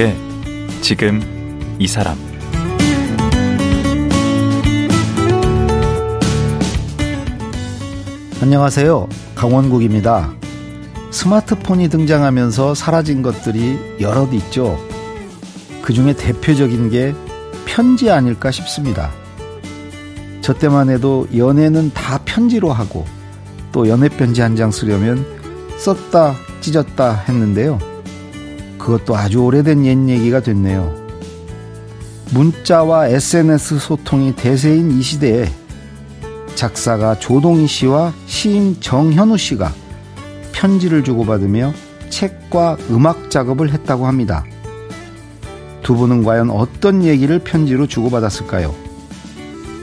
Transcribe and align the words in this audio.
강원국의 0.00 0.16
지금 0.80 1.20
이 1.78 1.86
사람 1.86 2.16
안녕하세요. 8.40 9.08
강원국입니다. 9.34 10.32
스마트폰이 11.10 11.90
등장하면서 11.90 12.74
사라진 12.74 13.20
것들이 13.20 13.78
여럿 14.00 14.32
있죠. 14.32 14.78
그 15.82 15.92
중에 15.92 16.14
대표적인 16.14 16.88
게 16.88 17.14
편지 17.66 18.10
아닐까 18.10 18.50
싶습니다. 18.50 19.10
저 20.40 20.54
때만 20.54 20.88
해도 20.88 21.28
연애는 21.36 21.92
다 21.92 22.18
편지로 22.24 22.72
하고 22.72 23.04
또 23.72 23.86
연애 23.88 24.08
편지 24.08 24.40
한 24.40 24.56
장 24.56 24.70
쓰려면 24.70 25.24
썼다 25.78 26.34
찢었다 26.62 27.24
했는데요. 27.28 27.89
그것도 28.90 29.16
아주 29.16 29.44
오래된 29.44 29.86
옛 29.86 30.08
얘기가 30.08 30.40
됐네요. 30.40 30.92
문자와 32.32 33.06
SNS 33.06 33.78
소통이 33.78 34.34
대세인 34.34 34.90
이 34.90 35.02
시대에 35.02 35.48
작사가 36.56 37.16
조동희 37.16 37.68
씨와 37.68 38.12
시인 38.26 38.80
정현우 38.80 39.38
씨가 39.38 39.72
편지를 40.50 41.04
주고받으며 41.04 41.72
책과 42.08 42.78
음악 42.90 43.30
작업을 43.30 43.72
했다고 43.72 44.08
합니다. 44.08 44.44
두 45.82 45.94
분은 45.94 46.24
과연 46.24 46.50
어떤 46.50 47.04
얘기를 47.04 47.38
편지로 47.38 47.86
주고받았을까요? 47.86 48.74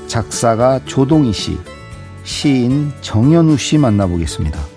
작사가 0.08 0.82
조동희 0.84 1.32
씨, 1.32 1.58
시인 2.26 2.92
정현우 3.00 3.58
씨 3.58 3.78
만나보겠습니다. 3.78 4.77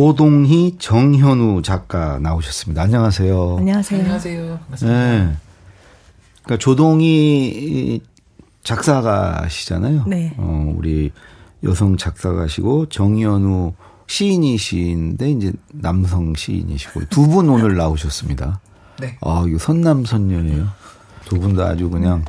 조동희, 0.00 0.76
정현우 0.78 1.62
작가 1.62 2.18
나오셨습니다. 2.18 2.82
안녕하세요. 2.82 3.56
안녕하세요. 3.60 4.00
안녕하세요. 4.02 4.58
반갑습니다. 4.58 4.98
네. 4.98 5.36
그러니까 6.42 6.58
조동희 6.62 8.02
작사가시잖아요. 8.62 10.04
네. 10.06 10.34
어, 10.36 10.74
우리 10.76 11.12
여성 11.64 11.96
작사가시고 11.96 12.90
정현우 12.90 13.72
시인이신데 14.06 15.30
이제 15.30 15.52
남성 15.72 16.34
시인이시고 16.34 17.06
두 17.08 17.26
분 17.28 17.48
오늘 17.48 17.74
나오셨습니다. 17.78 18.60
네. 19.00 19.16
아, 19.22 19.46
이거 19.48 19.56
선남선녀예요. 19.58 20.68
두 21.24 21.40
분 21.40 21.56
다 21.56 21.68
아주 21.68 21.88
그냥 21.88 22.22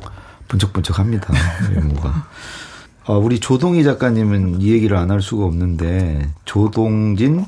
번쩍번쩍합니다. 0.48 1.34
외모가. 1.74 2.26
아, 3.08 3.12
우리 3.14 3.40
조동희 3.40 3.84
작가님은 3.84 4.60
이 4.60 4.70
얘기를 4.70 4.96
안 4.96 5.10
할 5.10 5.22
수가 5.22 5.46
없는데 5.46 6.28
조동진 6.44 7.46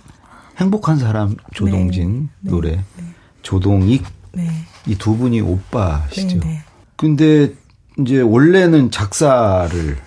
행복한 0.56 0.97
사람 0.98 1.37
조동진 1.54 2.31
네. 2.41 2.50
노래 2.50 2.71
네. 2.76 3.04
조동익 3.43 4.04
네. 4.32 4.49
이두 4.87 5.16
분이 5.19 5.43
오빠시죠. 5.43 6.38
네, 6.41 6.47
네. 6.47 6.62
근데 6.97 7.53
이제 7.99 8.20
원래는 8.22 8.91
작사를 8.91 9.99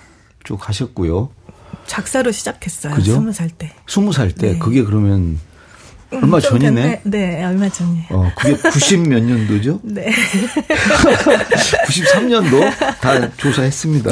쭉 0.44 0.68
하셨고요. 0.68 1.30
작사로 1.86 2.32
시작했어요. 2.32 2.96
그죠? 2.96 3.14
스무 3.14 3.32
살 3.32 3.50
때. 3.50 3.72
스무 3.88 4.12
살때 4.12 4.54
네. 4.54 4.58
그게 4.60 4.84
그러면 4.84 5.40
얼마 6.12 6.40
좀 6.40 6.60
전이네. 6.60 7.02
네, 7.06 7.44
얼마 7.44 7.70
전이에요. 7.70 8.06
어, 8.10 8.32
그게 8.36 8.56
90 8.56 9.08
몇 9.10 9.24
년도죠? 9.24 9.82
네. 9.84 10.12
93년도 11.88 13.00
다 13.02 13.36
조사했습니다. 13.38 14.12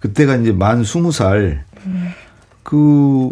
그때가 0.00 0.36
이제 0.36 0.52
만 0.52 0.82
20살. 0.82 1.60
그, 2.62 3.30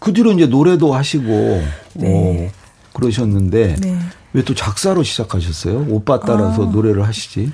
그 0.00 0.12
뒤로 0.12 0.32
이제 0.32 0.46
노래도 0.46 0.94
하시고, 0.94 1.62
네. 1.94 2.48
어, 2.48 2.50
그러셨는데, 2.92 3.76
네. 3.76 3.98
왜또 4.32 4.54
작사로 4.54 5.02
시작하셨어요? 5.02 5.86
오빠 5.88 6.20
따라서 6.20 6.66
아. 6.66 6.70
노래를 6.70 7.06
하시지? 7.06 7.52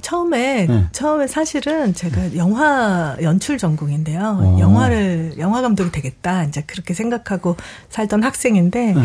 처음에 0.00 0.66
네. 0.66 0.86
처음에 0.92 1.26
사실은 1.26 1.94
제가 1.94 2.36
영화 2.36 3.16
연출 3.22 3.56
전공인데요. 3.56 4.20
어. 4.20 4.60
영화를 4.60 5.34
영화 5.38 5.62
감독이 5.62 5.90
되겠다 5.90 6.44
이제 6.44 6.62
그렇게 6.66 6.92
생각하고 6.92 7.56
살던 7.88 8.22
학생인데 8.22 8.92
네. 8.92 9.02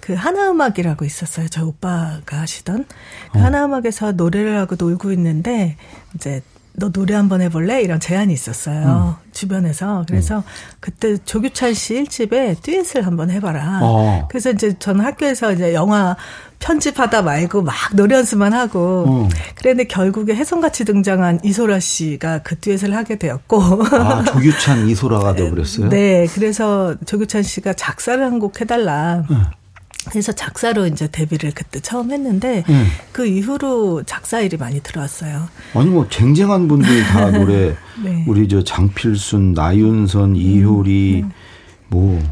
그 0.00 0.14
하나음악이라고 0.14 1.04
있었어요. 1.04 1.48
저희 1.48 1.64
오빠가 1.64 2.40
하시던 2.40 2.82
어. 2.82 3.32
그 3.32 3.38
하나음악에서 3.40 4.12
노래를 4.12 4.56
하고 4.56 4.76
놀고 4.78 5.10
있는데 5.12 5.76
이제 6.14 6.42
너 6.78 6.90
노래 6.90 7.14
한번 7.14 7.40
해볼래? 7.40 7.80
이런 7.82 7.98
제안이 8.00 8.32
있었어요. 8.32 9.16
음. 9.18 9.26
주변에서. 9.32 10.04
그래서 10.08 10.44
그때 10.80 11.16
조규찬 11.24 11.72
씨 11.74 11.94
1집에 11.94 12.60
듀엣을 12.62 13.06
한번 13.06 13.30
해봐라. 13.30 13.80
어. 13.82 14.28
그래서 14.30 14.50
이제 14.50 14.74
저는 14.78 15.04
학교에서 15.04 15.52
이제 15.52 15.72
영화 15.74 16.16
편집하다 16.58 17.22
말고 17.22 17.62
막 17.62 17.74
노래 17.94 18.16
연습만 18.16 18.52
하고 18.52 19.04
어. 19.06 19.28
그랬는데 19.56 19.88
결국에 19.88 20.34
혜성같이 20.34 20.84
등장한 20.84 21.40
이소라 21.44 21.80
씨가 21.80 22.38
그 22.42 22.58
듀엣을 22.60 22.94
하게 22.94 23.16
되었고 23.16 23.60
아, 23.92 24.24
조규찬 24.24 24.88
이소라가 24.88 25.34
되어버렸어요? 25.34 25.88
네 25.90 26.26
그래서 26.34 26.94
조규찬 27.06 27.42
씨가 27.42 27.72
작사를 27.74 28.22
한 28.24 28.36
곡 28.38 28.60
해달라 28.60 29.22
네. 29.30 29.36
그래서 30.10 30.32
작사로 30.32 30.86
이제 30.86 31.08
데뷔를 31.10 31.52
그때 31.54 31.80
처음 31.80 32.10
했는데 32.12 32.62
네. 32.68 32.86
그 33.12 33.26
이후로 33.26 34.04
작사 34.04 34.40
일이 34.40 34.56
많이 34.56 34.80
들어왔어요. 34.80 35.48
아니 35.74 35.90
뭐 35.90 36.08
쟁쟁한 36.08 36.68
분들이 36.68 37.02
다 37.02 37.30
노래 37.36 37.76
네. 38.02 38.24
우리 38.26 38.48
저 38.48 38.62
장필순, 38.62 39.52
나윤선, 39.54 40.36
이효리 40.36 41.24
뭐 41.88 42.22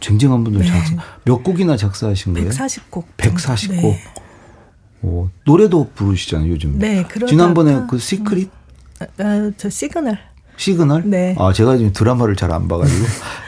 쟁쟁한 0.00 0.44
분들 0.44 0.60
네. 0.62 0.66
작사 0.68 0.94
몇 1.24 1.42
곡이나 1.42 1.76
작사하신 1.76 2.34
거예요? 2.34 2.50
140곡. 2.50 3.04
140곡. 3.16 3.70
네. 3.82 4.02
오, 5.02 5.28
노래도 5.44 5.90
부르시잖아요 5.94 6.50
요즘. 6.50 6.78
네, 6.78 7.04
지난번에 7.28 7.82
그 7.88 7.98
Secret 7.98 8.50
아, 9.18 9.50
저 9.56 9.68
시그널. 9.70 10.18
시그널. 10.56 11.02
네. 11.06 11.34
아 11.38 11.52
제가 11.52 11.76
지금 11.76 11.92
드라마를 11.92 12.34
잘 12.34 12.50
안 12.50 12.66
봐가지고 12.66 13.06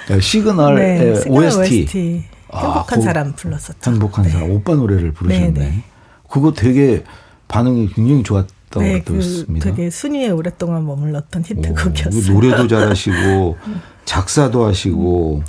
네, 0.09 0.21
시그널의 0.21 0.99
네, 0.99 1.15
시그널 1.17 1.45
OST. 1.45 1.61
OST. 1.61 2.25
아, 2.51 2.61
행복한 2.65 2.99
거- 2.99 3.05
사람 3.05 3.33
불렀었죠. 3.35 3.91
행복한 3.91 4.25
네. 4.25 4.31
사람 4.31 4.51
오빠 4.51 4.75
노래를 4.75 5.13
부르셨네. 5.13 5.51
네, 5.53 5.61
네. 5.61 5.83
그거 6.29 6.53
되게 6.53 7.05
반응이 7.49 7.91
굉장히 7.95 8.23
좋았다고 8.23 8.81
네, 8.81 9.01
그 9.01 9.13
들었습니다. 9.13 9.65
되게 9.65 9.91
순위에 9.91 10.31
오랫동안 10.31 10.85
머물렀던 10.87 11.43
오, 11.43 11.45
히트곡이었어요. 11.47 12.33
노래도 12.33 12.67
잘하시고 12.69 13.57
작사도 14.05 14.65
하시고 14.67 15.43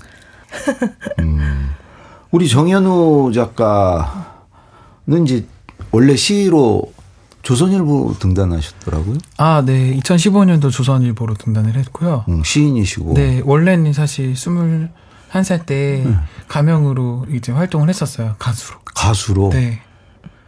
음. 1.19 1.69
우리 2.31 2.47
정현우 2.47 3.31
작가는 3.33 4.13
이제 5.25 5.45
원래 5.91 6.15
시로 6.15 6.93
조선일보 7.41 8.15
등단하셨더라고요. 8.19 9.17
아, 9.37 9.63
네. 9.65 9.95
2015년도 9.97 10.71
조선일보로 10.71 11.35
등단을 11.35 11.75
했고요. 11.75 12.25
음, 12.29 12.43
시인이시고. 12.43 13.13
네, 13.13 13.41
원래는 13.45 13.93
사실 13.93 14.35
21살 15.31 15.65
때 15.65 16.03
네. 16.05 16.15
가명으로 16.47 17.25
이제 17.31 17.51
활동을 17.51 17.89
했었어요. 17.89 18.35
가수로. 18.39 18.79
가수로. 18.83 19.49
네. 19.51 19.79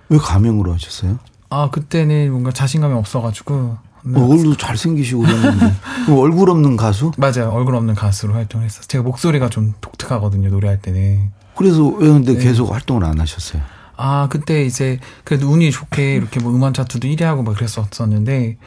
왜 0.10 0.18
가명으로 0.18 0.74
하셨어요? 0.74 1.20
아, 1.50 1.70
그때는 1.70 2.32
뭔가 2.32 2.52
자신감이 2.52 2.94
없어가지고. 2.96 3.78
네. 4.04 4.20
어, 4.20 4.24
얼굴도 4.28 4.58
잘생기시고 4.58 5.22
그랬는데. 5.22 5.74
그럼 6.06 6.20
얼굴 6.20 6.50
없는 6.50 6.76
가수? 6.76 7.12
맞아요. 7.18 7.50
얼굴 7.52 7.76
없는 7.76 7.96
가수로 7.96 8.34
활동을 8.34 8.66
했어요. 8.66 8.84
제가 8.88 9.04
목소리가 9.04 9.50
좀 9.50 9.74
독특하거든요. 9.82 10.50
노래할 10.50 10.82
때는. 10.82 11.32
그래서 11.56 11.86
왜 11.86 12.08
근데 12.08 12.34
네. 12.34 12.44
계속 12.44 12.72
활동을 12.74 13.04
안 13.04 13.20
하셨어요? 13.20 13.62
아, 13.98 14.28
그때 14.32 14.66
이제 14.66 15.00
그래도 15.24 15.48
운이 15.50 15.70
좋게 15.70 16.16
이렇게 16.16 16.40
뭐 16.40 16.52
음원 16.52 16.74
차트도 16.74 17.08
1위 17.08 17.22
하고 17.22 17.44
막 17.44 17.56
그랬었었는데 17.56 18.58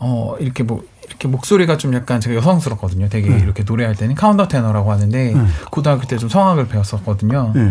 어, 0.00 0.36
이렇게 0.38 0.62
뭐 0.64 0.84
이렇게 1.22 1.28
목소리가 1.28 1.76
좀 1.78 1.94
약간 1.94 2.20
제가 2.20 2.34
여성스럽거든요. 2.36 3.08
되게 3.08 3.28
네. 3.30 3.38
이렇게 3.38 3.62
노래할 3.62 3.94
때는 3.94 4.16
카운터 4.16 4.48
테너라고 4.48 4.90
하는데 4.90 5.32
네. 5.34 5.46
고등학교 5.70 6.06
때 6.06 6.16
좀 6.18 6.28
성악을 6.28 6.66
배웠었거든요. 6.68 7.52
네. 7.54 7.70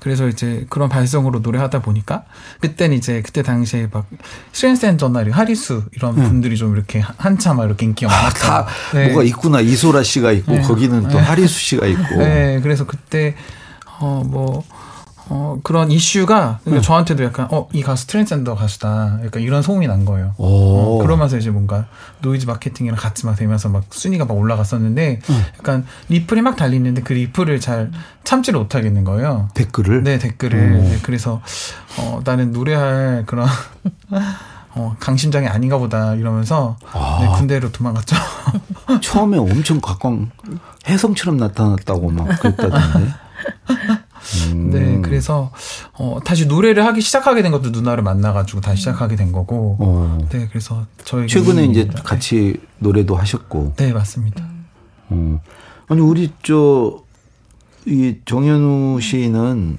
그래서 0.00 0.28
이제 0.28 0.64
그런 0.68 0.88
발성으로 0.88 1.40
노래하다 1.40 1.80
보니까 1.82 2.22
그때는 2.60 2.96
이제 2.96 3.20
그때 3.22 3.42
당시에 3.42 3.88
막 3.92 4.06
이렇게 4.52 5.30
하리수 5.32 5.84
이런 5.92 6.14
분들이 6.14 6.56
좀 6.56 6.74
이렇게 6.76 7.00
한- 7.00 7.14
한참 7.18 7.56
막 7.56 7.64
이렇게 7.66 7.86
인기가 7.86 8.12
아, 8.12 8.22
많았어요. 8.24 8.50
다 8.50 8.66
네. 8.94 9.08
뭐가 9.08 9.22
있구나. 9.24 9.60
이소라 9.60 10.02
씨가 10.02 10.32
있고 10.32 10.52
네. 10.52 10.60
거기는 10.62 11.02
또 11.02 11.08
네. 11.08 11.18
하리수 11.18 11.58
씨가 11.60 11.86
있고. 11.86 12.16
네, 12.18 12.60
그래서 12.62 12.84
그때 12.86 13.34
어 14.00 14.21
뭐 14.21 14.64
어, 15.30 15.58
그런 15.62 15.90
이슈가 15.90 16.60
네. 16.64 16.80
저한테도 16.80 17.22
약간 17.24 17.48
어, 17.50 17.68
이 17.72 17.82
가수 17.82 18.06
트랜스젠더 18.06 18.54
가수다. 18.54 19.20
약간 19.24 19.42
이런 19.42 19.62
소문이 19.62 19.86
난 19.86 20.04
거예요. 20.04 20.34
오. 20.38 20.46
어, 20.46 20.98
그러면서 21.02 21.36
이제 21.36 21.50
뭔가 21.50 21.86
노이즈 22.22 22.46
마케팅이랑 22.46 22.96
같이 22.96 23.26
막 23.26 23.36
되면서 23.36 23.68
막 23.68 23.84
순위가 23.90 24.24
막 24.24 24.36
올라갔었는데 24.36 25.20
음. 25.28 25.44
약간 25.58 25.86
리플이 26.08 26.40
막 26.40 26.56
달리는데 26.56 27.02
그 27.02 27.12
리플을 27.12 27.60
잘 27.60 27.90
참지를 28.24 28.58
못하겠는 28.58 29.04
거예요. 29.04 29.48
댓글을 29.54 30.02
네, 30.02 30.18
댓글을. 30.18 30.58
오. 30.58 30.82
네, 30.82 30.98
그래서 31.02 31.42
어, 31.98 32.20
나는 32.24 32.52
노래할 32.52 33.24
그런 33.26 33.46
어, 34.74 34.96
강심장이 35.00 35.46
아닌가 35.46 35.76
보다 35.78 36.14
이러면서 36.14 36.76
아. 36.92 37.18
네, 37.20 37.28
군대로 37.36 37.70
도망갔죠. 37.70 38.16
처음에 39.02 39.36
엄청 39.36 39.80
각광 39.80 40.30
혜성처럼 40.86 41.36
나타났다고 41.36 42.10
막 42.10 42.28
그랬다던데. 42.40 43.12
음. 44.52 44.70
네, 44.70 45.00
그래서 45.02 45.50
어, 45.94 46.18
다시 46.24 46.46
노래를 46.46 46.84
하기 46.86 47.00
시작하게 47.00 47.42
된 47.42 47.52
것도 47.52 47.70
누나를 47.70 48.02
만나가지고 48.02 48.60
다시 48.60 48.78
시작하게 48.78 49.16
된 49.16 49.32
거고. 49.32 49.76
어. 49.80 50.18
네, 50.30 50.46
그래서 50.48 50.86
저희 51.04 51.26
최근에 51.26 51.64
이제 51.66 51.84
네. 51.88 51.94
같이 52.04 52.54
노래도 52.78 53.16
하셨고. 53.16 53.74
네, 53.76 53.92
맞습니다. 53.92 54.44
어. 55.10 55.40
아니 55.88 56.00
우리 56.00 56.30
저 56.42 57.08
이 57.88 58.16
정현우 58.26 59.00
씨는 59.00 59.78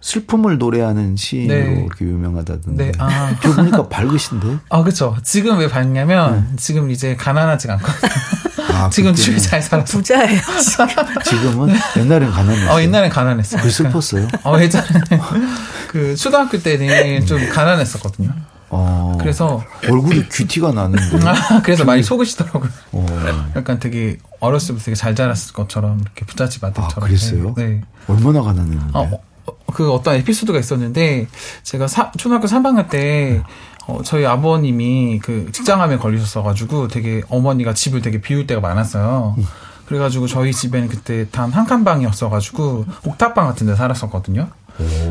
슬픔을 0.00 0.58
노래하는 0.58 1.16
시인으로 1.16 1.58
네. 1.58 1.80
이렇게 1.86 2.04
유명하다던데. 2.04 2.84
네, 2.84 2.92
아. 2.98 3.34
저 3.42 3.54
보니까 3.54 3.88
밝으신데. 3.88 4.58
아, 4.70 4.82
그쵸. 4.82 5.16
지금 5.22 5.58
왜 5.58 5.68
봤냐면, 5.68 6.56
지금 6.56 6.90
이제 6.90 7.16
가난하지가 7.16 7.74
않거든요. 7.74 8.12
아, 8.72 8.90
지금 8.92 9.14
주위 9.14 9.40
잘 9.40 9.60
살았어. 9.60 9.98
부자예요. 9.98 10.40
지금은 11.24 11.74
옛날엔 11.96 12.30
가난했어요. 12.30 12.70
어, 12.70 12.80
옛날엔 12.80 13.10
가난했어요. 13.10 13.62
그 13.62 13.70
슬펐어요. 13.70 14.28
어, 14.44 14.60
예전에. 14.60 14.86
그, 15.88 16.14
초등학교 16.14 16.58
때는 16.58 17.26
좀 17.26 17.48
가난했었거든요. 17.48 18.30
어. 18.68 19.16
그래서, 19.18 19.64
얼굴이 19.88 20.28
귀티가 20.28 20.72
나는데. 20.72 21.26
아, 21.26 21.62
그래서 21.62 21.84
많이 21.84 22.02
속으시더라고요. 22.02 22.70
어. 22.92 23.06
약간 23.56 23.78
되게, 23.80 24.18
어렸을 24.40 24.68
때부터 24.68 24.84
되게 24.84 24.94
잘 24.94 25.14
자랐을 25.16 25.52
것처럼, 25.52 26.00
이렇게 26.00 26.24
부잣집 26.26 26.62
아들처럼. 26.62 26.92
아, 26.96 27.06
그랬어요? 27.06 27.54
네. 27.56 27.80
얼마나 28.08 28.42
가난했는데. 28.42 28.90
어, 28.92 29.02
어, 29.02 29.20
그 29.72 29.92
어떤 29.92 30.14
에피소드가 30.16 30.58
있었는데 30.58 31.26
제가 31.62 31.86
사- 31.86 32.10
초등학교 32.16 32.46
3학년 32.46 32.88
때 32.88 33.42
어, 33.86 34.00
저희 34.02 34.24
아버님이 34.26 35.20
그 35.22 35.50
직장암에 35.52 35.98
걸리셨어가지고 35.98 36.88
되게 36.88 37.22
어머니가 37.28 37.72
집을 37.74 38.02
되게 38.02 38.20
비울 38.20 38.46
때가 38.46 38.60
많았어요. 38.60 39.36
그래가지고 39.86 40.26
저희 40.26 40.52
집에는 40.52 40.88
그때 40.88 41.28
단 41.30 41.52
한 41.52 41.66
칸 41.66 41.84
방이었어가지고 41.84 42.86
옥탑방 43.04 43.46
같은 43.46 43.66
데 43.68 43.76
살았었거든요. 43.76 44.48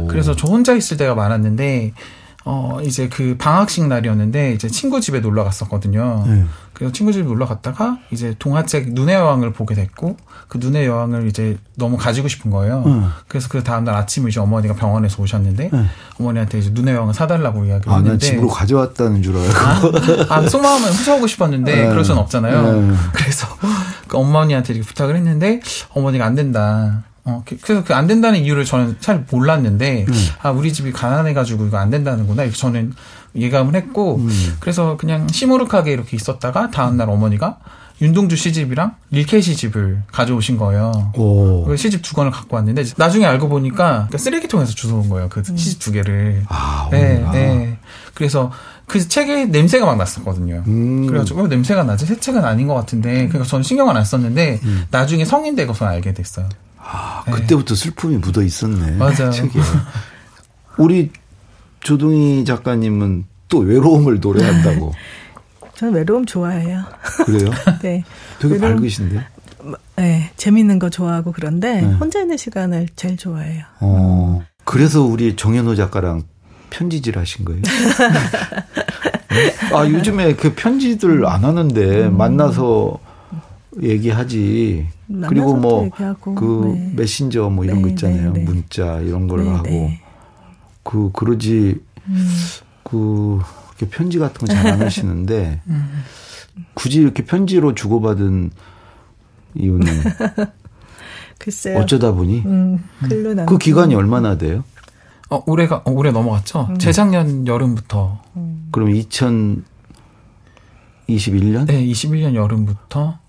그래서 0.10 0.36
저 0.36 0.48
혼자 0.48 0.74
있을 0.74 0.98
때가 0.98 1.16
많았는데 1.16 1.94
어 2.48 2.80
이제 2.84 3.10
그 3.10 3.36
방학식 3.40 3.88
날이었는데 3.88 4.54
이제 4.54 4.68
친구 4.68 5.02
집에 5.02 5.20
놀러 5.20 5.44
갔었거든요. 5.44 6.24
네. 6.28 6.46
그래서 6.74 6.94
친구 6.94 7.12
집에 7.12 7.24
놀러 7.24 7.48
갔다가 7.48 7.98
이제 8.12 8.36
동화책 8.38 8.94
눈의 8.94 9.16
여왕을 9.16 9.52
보게 9.52 9.74
됐고 9.74 10.16
그 10.48 10.60
눈의 10.60 10.86
여왕을 10.86 11.28
이제 11.28 11.58
너무 11.76 11.98
가지고 11.98 12.28
싶은 12.28 12.52
거예요. 12.52 12.84
응. 12.86 13.10
그래서 13.28 13.50
그 13.50 13.64
다음 13.64 13.84
날 13.84 13.96
아침에 13.96 14.30
이제 14.30 14.40
어머니가 14.40 14.76
병원에서 14.76 15.24
오셨는데 15.24 15.70
네. 15.74 15.86
어머니한테 16.20 16.60
이제 16.60 16.70
눈의 16.72 16.94
여왕을 16.94 17.16
사달라고 17.16 17.66
이야기를 17.66 17.92
아, 17.92 17.96
난 17.96 18.06
했는데 18.06 18.26
집으로 18.28 18.48
가져왔다는 18.48 19.24
줄 19.24 19.36
알고. 19.38 19.54
아, 20.30 20.36
아, 20.36 20.48
속마음은 20.48 20.88
훔쳐오고 20.88 21.26
싶었는데 21.26 21.76
네. 21.76 21.90
그럴 21.90 22.06
수는 22.06 22.22
없잖아요. 22.22 22.82
네. 22.82 22.94
그래서 23.14 23.48
그 24.08 24.18
어머니한테 24.18 24.74
이렇게 24.74 24.88
부탁을 24.88 25.16
했는데 25.16 25.62
어머니가 25.90 26.26
안 26.26 26.36
된다. 26.36 27.06
어, 27.26 27.42
그- 27.46 27.58
그래서 27.60 27.84
그 27.84 27.94
안 27.94 28.08
된다는 28.08 28.40
이유를 28.42 28.66
저는 28.66 28.98
잘 29.00 29.26
몰랐는데 29.32 30.06
음. 30.08 30.14
아 30.42 30.52
우리 30.52 30.72
집이 30.72 30.92
가난해가지고 30.92 31.66
이거 31.68 31.78
안 31.78 31.90
된다는구나 31.90 32.44
이렇게 32.44 32.58
저는 32.58 32.94
예감을 33.36 33.76
했고 33.76 34.18
음. 34.18 34.56
그래서 34.60 34.96
그냥 34.98 35.28
시무룩하게 35.28 35.92
이렇게 35.92 36.16
있었다가 36.16 36.70
다음날 36.72 37.10
어머니가 37.10 37.58
윤동주 38.02 38.36
시집이랑 38.36 38.96
릴케 39.12 39.40
시 39.42 39.56
집을 39.56 40.04
가져오신 40.12 40.58
거예요. 40.58 41.12
오. 41.16 41.64
그 41.66 41.78
시집 41.78 42.02
두 42.02 42.14
권을 42.14 42.30
갖고 42.30 42.58
왔는데 42.58 42.84
나중에 42.98 43.26
알고 43.26 43.48
보니까 43.48 43.76
그러니까 44.08 44.18
쓰레기통에서 44.18 44.74
주워온 44.74 45.08
거예요. 45.10 45.30
그 45.30 45.42
시집 45.46 45.80
두 45.80 45.92
개를. 45.94 46.44
아, 46.50 46.90
네. 46.92 47.26
네. 47.32 47.78
그래서 48.14 48.52
그 48.86 49.06
책에 49.08 49.46
냄새가 49.46 49.86
막 49.86 49.96
났었거든요. 49.98 50.64
음. 50.68 51.08
그래가지고 51.08 51.44
어, 51.44 51.48
냄새가 51.48 51.84
나지 51.84 52.06
새 52.06 52.20
책은 52.20 52.44
아닌 52.44 52.68
것 52.68 52.74
같은데 52.76 53.14
그러니까 53.30 53.44
저는 53.46 53.64
신경을 53.64 53.96
안 53.96 54.04
썼는데 54.04 54.60
나중에 54.92 55.24
성인 55.26 55.56
되고서 55.56 55.86
알게 55.86 56.14
됐어요. 56.14 56.48
아, 56.88 57.24
그때부터 57.32 57.74
슬픔이 57.76 58.18
묻어 58.18 58.42
있었네. 58.44 58.92
맞아요. 58.98 59.32
책에. 59.32 59.60
우리 60.78 61.12
조동희 61.82 62.46
작가님은 62.46 63.26
또 63.50 63.60
외로움을 63.60 64.20
노래한다고. 64.20 64.94
저는 65.76 65.94
외로움 65.94 66.26
좋아해요. 66.26 66.84
그래요? 67.26 67.52
네. 67.82 68.04
되게 68.40 68.56
외로움- 68.56 68.76
밝으신데? 68.78 69.28
네, 69.98 70.32
재밌는 70.38 70.78
거 70.78 70.90
좋아하고 70.92 71.32
그런데 71.32 71.82
네. 71.82 71.94
혼자 71.94 72.22
있는 72.22 72.38
시간을 72.38 72.88
제일 72.96 73.18
좋아해요. 73.18 73.64
어. 73.80 74.44
그래서 74.64 75.02
우리 75.02 75.36
정현호 75.36 75.74
작가랑 75.76 76.24
편지질 76.70 77.18
하신 77.18 77.46
거예요? 77.46 77.62
네? 79.30 79.56
아, 79.76 79.88
요즘에 79.88 80.36
그 80.36 80.54
편지들 80.54 81.26
안 81.26 81.44
하는데 81.46 82.10
만나서 82.10 83.00
얘기하지. 83.82 84.88
그리고 85.08 85.54
만나서도 85.54 85.56
뭐 85.62 85.84
얘기하고, 85.86 86.36
그 86.36 86.72
네. 86.76 86.94
메신저 86.96 87.50
뭐 87.50 87.64
이런 87.66 87.78
네, 87.78 87.82
거 87.84 87.88
있잖아요. 87.90 88.32
네, 88.34 88.40
네. 88.40 88.46
문자 88.46 89.00
이런 89.02 89.28
걸 89.28 89.44
네, 89.44 89.50
하고. 89.52 89.64
네. 89.70 90.02
그 90.84 91.12
그러지 91.14 91.80
음. 92.08 92.28
그 92.84 93.40
편지 93.90 94.20
같은 94.20 94.48
거 94.48 94.54
잘 94.54 94.68
안 94.68 94.82
하시는데 94.82 95.62
음. 95.68 96.04
굳이 96.74 97.02
이렇게 97.02 97.26
편지로 97.26 97.74
주고받은 97.76 98.52
이유는 99.56 99.88
글쎄요. 101.40 101.80
어쩌다 101.80 102.12
보니 102.14 102.42
음. 102.46 102.80
그 103.48 103.58
기간이 103.58 103.94
얼마나 103.96 104.38
돼요? 104.38 104.64
어, 105.30 105.44
올해가 105.48 105.82
어, 105.86 105.92
올해 105.92 106.12
넘어갔죠. 106.12 106.70
재작년 106.80 107.46
여름부터 107.48 108.22
그럼 108.72 108.90
2021년? 111.08 111.66
네, 111.66 111.86
21년 111.86 112.36
여름부터 112.36 113.20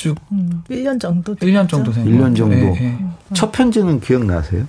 쭉 0.00 0.16
음, 0.32 0.62
1년 0.70 0.98
정도. 0.98 1.34
1년 1.36 1.68
정도? 1.68 1.92
된 1.92 2.06
1년 2.06 2.16
것 2.16 2.22
같아요. 2.22 2.34
정도. 2.36 2.56
네, 2.56 2.70
네. 2.80 2.98
첫 3.34 3.52
편지는 3.52 4.00
기억나세요? 4.00 4.66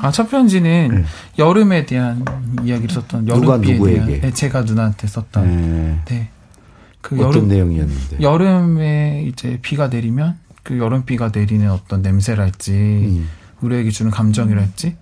아, 0.00 0.10
첫 0.10 0.28
편지는 0.28 0.88
네. 0.92 1.04
여름에 1.38 1.86
대한 1.86 2.24
이야기를 2.64 2.90
썼던 2.92 3.28
여름비에? 3.28 3.78
대한 3.78 4.20
네, 4.22 4.30
제가 4.32 4.62
누나한테 4.62 5.06
썼던 5.06 5.46
네. 5.46 6.00
네. 6.06 6.28
그 7.00 7.14
어떤 7.14 7.28
여름 7.28 7.48
내용이었는데? 7.48 8.20
여름에 8.20 9.22
이제 9.28 9.60
비가 9.62 9.86
내리면 9.86 10.36
그 10.64 10.78
여름비가 10.78 11.30
내리는 11.32 11.70
어떤 11.70 12.02
냄새랄지 12.02 12.72
음. 12.72 13.28
우리에게 13.60 13.90
주는 13.90 14.10
감정이랄지 14.10 14.96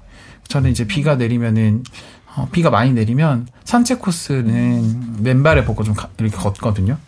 저는 0.47 0.73
이제 0.73 0.87
비가 0.87 1.15
내리면은 1.17 1.85
어, 2.37 2.49
비가 2.53 2.69
많이 2.69 2.93
내리면 2.93 3.47
산책 3.65 4.01
코스는 4.01 5.23
맨발에 5.23 5.65
벗고 5.65 5.85
좀 5.85 5.95
가- 5.95 6.11
이렇게 6.19 6.37
걷거든요. 6.37 6.99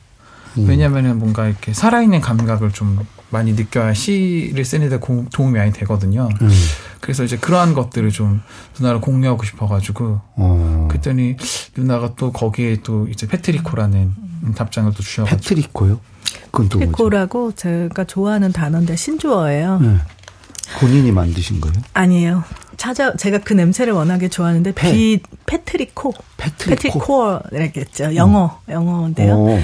음. 0.59 0.69
왜냐면은 0.69 1.19
뭔가 1.19 1.47
이렇게 1.47 1.73
살아있는 1.73 2.21
감각을 2.21 2.73
좀 2.73 2.99
많이 3.31 3.53
느껴야 3.53 3.93
시를 3.93 4.65
쓰는데 4.65 4.99
고- 4.99 5.27
도움이 5.33 5.59
많이 5.59 5.73
되거든요. 5.73 6.29
음. 6.41 6.51
그래서 7.01 7.25
이제 7.25 7.37
그러한 7.37 7.75
것들을 7.75 8.11
좀 8.11 8.41
누나를 8.79 9.01
공유하고 9.01 9.45
싶어가지고 9.45 10.21
어. 10.37 10.89
그랬더니 10.91 11.37
누나가 11.77 12.15
또 12.17 12.33
거기에 12.33 12.79
또 12.83 13.07
이제 13.09 13.27
페트리코라는 13.27 14.15
답장을 14.55 14.93
또 14.95 15.03
주셔가지고 15.03 15.37
패트리코요? 15.41 16.01
그건 16.51 16.69
또 16.69 16.79
뭐죠? 16.79 16.91
페코라고 16.93 17.53
제가 17.53 18.05
좋아하는 18.05 18.53
단어인데 18.53 18.97
신조어예요. 18.97 19.79
네. 19.81 19.97
본인이 20.81 21.13
만드신 21.13 21.61
거예요? 21.61 21.77
아니에요. 21.95 22.45
찾아 22.77 23.15
제가 23.17 23.39
그 23.39 23.53
냄새를 23.55 23.93
워낙에 23.93 24.29
좋아하는데 24.29 24.73
페. 24.73 24.93
비 24.93 25.21
petrichor 25.47 26.13
petrichor. 26.37 26.99
petrichor라겠죠. 27.01 28.15
영어 28.17 28.61
영어인데요. 28.69 29.35
어. 29.35 29.59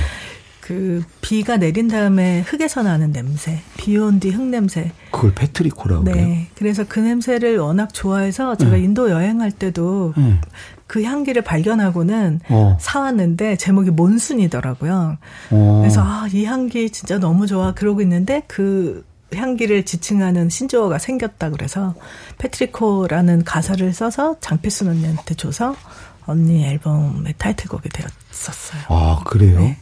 그 0.73 1.05
비가 1.21 1.59
내린 1.59 1.87
다음에 1.89 2.41
흙에서 2.41 2.83
나는 2.83 3.13
냄새, 3.13 3.61
비 3.77 3.97
온 3.99 4.19
뒤 4.21 4.31
흙 4.31 4.43
냄새. 4.45 4.91
그걸 5.11 5.35
petrichor라고 5.35 6.05
그래요? 6.05 6.27
네. 6.27 6.49
그래서 6.55 6.85
그 6.89 6.99
냄새를 6.99 7.59
워낙 7.59 7.93
좋아해서 7.93 8.57
제가 8.57 8.73
네. 8.73 8.81
인도 8.85 9.11
여행할 9.11 9.51
때도 9.53 10.15
네. 10.17 10.41
그 10.87 11.03
향기를 11.03 11.43
발견하고는 11.43 12.41
어. 12.49 12.79
사왔는데 12.81 13.57
제목이 13.57 13.91
몬순이더라고요. 13.91 15.19
어. 15.51 15.79
그래서 15.83 16.01
아, 16.03 16.27
이 16.33 16.45
향기 16.47 16.89
진짜 16.91 17.19
너무 17.19 17.47
좋아 17.47 17.73
그러고 17.75 18.01
있는데 18.01 18.43
그 18.49 19.05
향기를 19.35 19.85
지칭하는 19.85 20.49
신조어가 20.49 20.99
생겼다 20.99 21.51
그래서 21.51 21.95
petrichor라는 22.39 23.45
가사를 23.45 23.93
써서 23.93 24.37
장필순 24.41 24.89
언니한테 24.89 25.35
줘서 25.35 25.75
언니 26.27 26.65
앨범의 26.67 27.35
타이틀곡이 27.37 27.89
되었었어요. 27.91 28.83
아, 28.89 29.21
그래요? 29.25 29.59
네. 29.61 29.79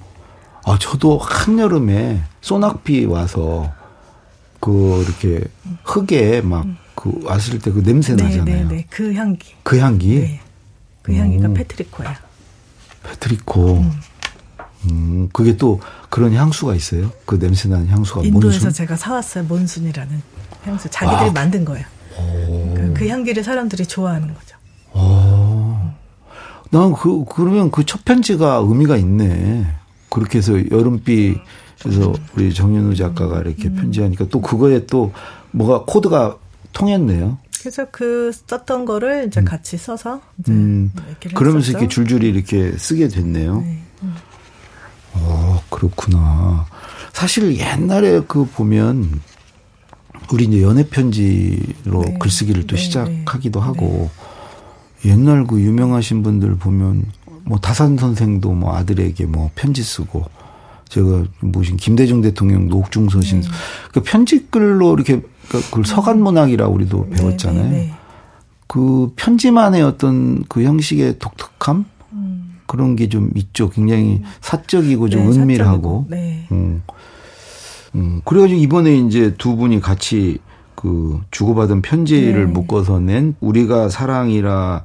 아, 0.64 0.79
저도 0.79 1.19
한여름에 1.19 2.23
소낙비 2.40 3.07
와서 3.07 3.73
그 4.61 5.02
이렇게 5.07 5.45
흙에 5.85 6.40
막 6.43 6.67
그 7.00 7.19
왔을 7.25 7.59
때 7.61 7.71
그 7.73 7.83
냄새 7.83 8.14
네, 8.14 8.25
나잖아요. 8.25 8.69
네, 8.69 8.75
네. 8.76 8.87
그 8.90 9.14
향기. 9.14 9.55
그 9.62 9.79
향기 9.79 10.19
네. 10.21 10.40
그 11.00 11.14
향기가 11.14 11.49
오. 11.49 11.55
petrichor야. 11.54 12.14
petrichor. 13.04 13.85
음. 14.90 15.29
그게 15.33 15.57
또 15.57 15.81
그런 16.11 16.35
향수가 16.35 16.75
있어요. 16.75 17.11
그 17.25 17.38
냄새 17.38 17.71
나는 17.71 17.88
향수가 17.88 18.23
인도에서 18.25 18.47
몬순. 18.64 18.73
제가 18.75 18.97
사왔어요. 18.97 19.45
몬순이라는 19.45 20.23
향수. 20.64 20.90
자기들이 20.90 21.29
와. 21.29 21.33
만든 21.33 21.64
거예요. 21.64 21.87
그, 22.17 22.93
그 22.99 23.09
향기를 23.09 23.45
사람들이 23.45 23.87
좋아하는 23.87 24.35
거죠. 24.35 24.57
어. 24.93 25.97
난그 26.71 27.25
그러면 27.31 27.71
그 27.71 27.85
첫 27.87 28.05
편지가 28.05 28.57
의미가 28.62 28.99
있네. 28.99 29.67
그렇게 30.11 30.38
해서 30.38 30.52
여름비에서 30.71 32.12
우리 32.35 32.52
정윤우 32.52 32.95
작가가 32.95 33.38
음. 33.38 33.47
이렇게 33.47 33.73
편지하니까 33.73 34.26
또 34.29 34.40
그거에 34.40 34.87
또 34.87 35.12
뭐가 35.52 35.85
코드가 35.87 36.37
통했네요. 36.73 37.38
그래서 37.61 37.87
그 37.90 38.33
썼던 38.33 38.85
거를 38.87 39.26
이제 39.26 39.43
같이 39.43 39.76
써서 39.76 40.21
이제 40.38 40.52
음. 40.52 40.93
얘기를 41.11 41.35
그러면서 41.35 41.67
했었죠. 41.67 41.79
이렇게 41.79 41.88
줄줄이 41.88 42.29
이렇게 42.29 42.73
쓰게 42.76 43.09
됐네요. 43.09 43.61
네. 43.61 43.83
어, 45.12 45.62
그렇구나. 45.69 46.67
사실 47.12 47.57
옛날에 47.59 48.21
그 48.26 48.47
보면 48.47 49.21
우리 50.33 50.45
이제 50.45 50.62
연애 50.62 50.87
편지로 50.87 52.02
네. 52.02 52.17
글쓰기를 52.19 52.67
또 52.67 52.76
네, 52.76 52.83
시작하기도 52.83 53.61
네. 53.61 53.67
하고 53.67 54.11
옛날 55.05 55.47
그 55.47 55.61
유명하신 55.61 56.23
분들 56.23 56.57
보면 56.57 57.05
뭐 57.44 57.59
다산 57.59 57.97
선생도 57.97 58.52
뭐 58.52 58.76
아들에게 58.76 59.26
뭐 59.26 59.50
편지 59.54 59.82
쓰고 59.82 60.25
제가 60.88 61.25
모신 61.40 61.76
김대중 61.76 62.20
대통령도 62.20 62.76
옥중서신 62.78 63.40
네. 63.42 63.49
그 63.92 64.02
편지글로 64.02 64.94
이렇게 64.94 65.23
그 65.73 65.82
서간 65.85 66.20
문학이라 66.23 66.66
우리도 66.66 67.06
네, 67.11 67.16
배웠잖아요. 67.16 67.62
네, 67.64 67.70
네. 67.70 67.92
그 68.66 69.12
편지만의 69.16 69.82
어떤 69.82 70.44
그 70.49 70.62
형식의 70.62 71.18
독특함 71.18 71.85
음. 72.12 72.59
그런 72.66 72.94
게 72.97 73.09
좀 73.09 73.30
있죠. 73.35 73.68
굉장히 73.70 74.23
사적이고 74.40 75.09
좀 75.09 75.30
네, 75.30 75.38
은밀하고. 75.38 76.06
네. 76.09 76.47
음. 76.52 76.82
음. 77.97 78.20
그래가지고 78.25 78.61
이번에 78.61 78.97
이제 78.97 79.35
두 79.38 79.56
분이 79.56 79.80
같이 79.80 80.38
그 80.76 81.20
주고받은 81.30 81.82
편지를 81.82 82.47
네. 82.47 82.52
묶어서 82.52 83.00
낸 83.00 83.35
우리가 83.40 83.88
사랑이라 83.88 84.85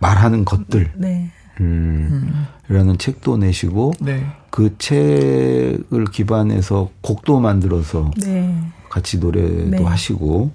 말하는 0.00 0.44
것들. 0.44 0.92
네. 0.96 1.30
음. 1.62 2.46
라는 2.68 2.98
책도 2.98 3.38
내시고 3.38 3.92
네. 4.00 4.26
그 4.50 4.76
책을 4.78 6.06
기반해서 6.12 6.90
곡도 7.00 7.40
만들어서 7.40 8.10
네. 8.18 8.54
같이 8.90 9.18
노래도 9.18 9.70
네. 9.70 9.82
하시고. 9.82 10.50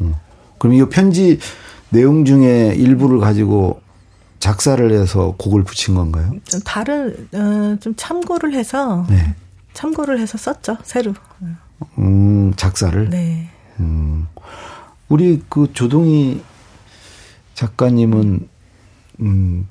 음. 0.00 0.14
그럼 0.58 0.74
이 0.74 0.88
편지 0.88 1.38
내용 1.90 2.24
중에 2.24 2.74
일부를 2.76 3.18
가지고 3.18 3.80
작사를 4.38 4.90
해서 4.92 5.34
곡을 5.38 5.64
붙인 5.64 5.94
건가요? 5.94 6.32
좀 6.44 6.60
다른 6.64 7.28
어, 7.32 7.76
좀 7.80 7.94
참고를 7.96 8.54
해서 8.54 9.06
네. 9.08 9.34
참고를 9.72 10.18
해서 10.18 10.38
썼죠 10.38 10.78
새로. 10.82 11.14
음, 11.98 12.52
작사를. 12.56 13.10
네. 13.10 13.48
음. 13.80 14.26
우리 15.08 15.42
그 15.48 15.72
조동희 15.72 16.42
작가님은 17.54 18.48
음, 19.20 19.68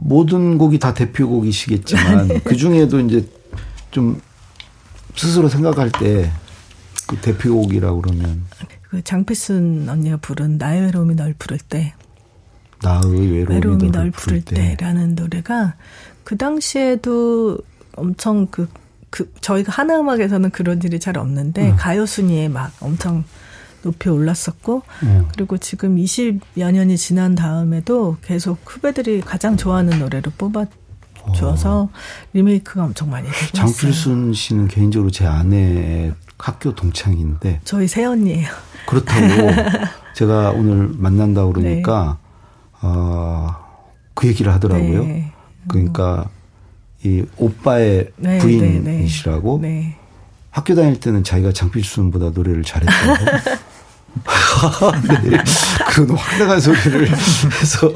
모든 0.00 0.58
곡이 0.58 0.78
다 0.78 0.94
대표곡이시겠지만 0.94 2.42
그 2.44 2.56
중에도 2.56 3.00
이제 3.00 3.28
좀 3.90 4.20
스스로 5.14 5.48
생각할 5.48 5.90
때 5.92 6.30
그 7.08 7.16
대표곡이라고 7.16 8.02
그러면. 8.02 8.44
그 8.90 9.02
장필순 9.02 9.88
언니가 9.88 10.18
부른 10.18 10.58
나의 10.58 10.82
외로움이 10.82 11.16
널 11.16 11.34
부를 11.36 11.58
때. 11.58 11.94
나의 12.82 13.02
외로움이, 13.06 13.46
외로움이 13.48 13.90
널 13.90 14.10
부를 14.12 14.42
때라는 14.42 15.16
노래가 15.16 15.74
그 16.22 16.36
당시에도 16.36 17.58
엄청 17.96 18.46
그, 18.48 18.68
그 19.10 19.32
저희가 19.40 19.72
하나 19.72 19.98
음악에서는 19.98 20.50
그런 20.50 20.80
일이 20.84 21.00
잘 21.00 21.18
없는데 21.18 21.72
가요 21.72 22.06
순위에 22.06 22.48
막 22.48 22.70
엄청 22.78 23.24
높이 23.82 24.08
올랐었고 24.08 24.82
음. 25.02 25.28
그리고 25.32 25.58
지금 25.58 25.96
20여 25.96 26.72
년이 26.72 26.96
지난 26.96 27.34
다음에도 27.34 28.16
계속 28.22 28.58
후배들이 28.64 29.20
가장 29.20 29.56
좋아하는 29.56 29.98
노래로 29.98 30.32
뽑아 30.36 30.66
줘서 31.34 31.90
리메이크가 32.32 32.84
엄청 32.84 33.10
많이 33.10 33.28
되고. 33.28 33.52
장필순 33.52 34.32
씨는 34.32 34.68
개인적으로 34.68 35.10
제 35.10 35.26
아내의 35.26 36.14
학교 36.38 36.74
동창인데 36.74 37.60
저희 37.64 37.88
새 37.88 38.04
언니예요. 38.04 38.48
그렇다고 38.86 39.50
제가 40.14 40.50
오늘 40.50 40.88
만난다 40.96 41.44
고 41.44 41.52
그러니까 41.52 42.18
어, 42.80 43.54
그 44.14 44.28
얘기를 44.28 44.52
하더라고요. 44.52 45.04
네. 45.04 45.32
그러니까 45.68 46.28
이 47.04 47.24
오빠의 47.36 48.10
네, 48.16 48.38
부인이시라고 48.38 49.58
네, 49.62 49.68
네. 49.68 49.96
학교 50.50 50.74
다닐 50.74 50.98
때는 50.98 51.22
자기가 51.22 51.52
장필순보다 51.52 52.30
노래를 52.30 52.64
잘했다고. 52.64 53.24
네, 55.22 55.38
그런 55.90 56.10
황당한 56.16 56.60
소리를 56.60 57.08
해서 57.08 57.92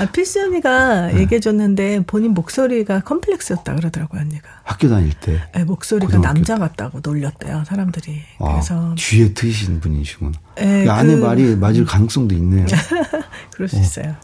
아, 0.00 0.06
필수 0.06 0.40
언니가 0.40 1.14
얘기해줬는데 1.16 2.04
본인 2.06 2.34
목소리가 2.34 3.00
컴플렉스였다 3.00 3.74
그러더라고요, 3.76 4.20
언니가. 4.22 4.48
학교 4.64 4.88
다닐 4.88 5.12
때 5.12 5.40
네, 5.54 5.64
목소리가 5.64 6.18
남자 6.18 6.56
같다고 6.58 7.00
놀렸대요, 7.02 7.64
사람들이. 7.66 8.20
아, 8.40 8.52
그래서. 8.52 8.94
쥐에 8.96 9.32
트이신 9.34 9.80
분이시구나. 9.80 10.32
네, 10.56 10.84
그 10.84 10.90
아내 10.92 11.14
그- 11.14 11.20
말이 11.20 11.56
맞을 11.56 11.84
가능성도 11.84 12.34
있네요. 12.36 12.66
그럴 13.54 13.68
수 13.68 13.76
있어요. 13.78 14.16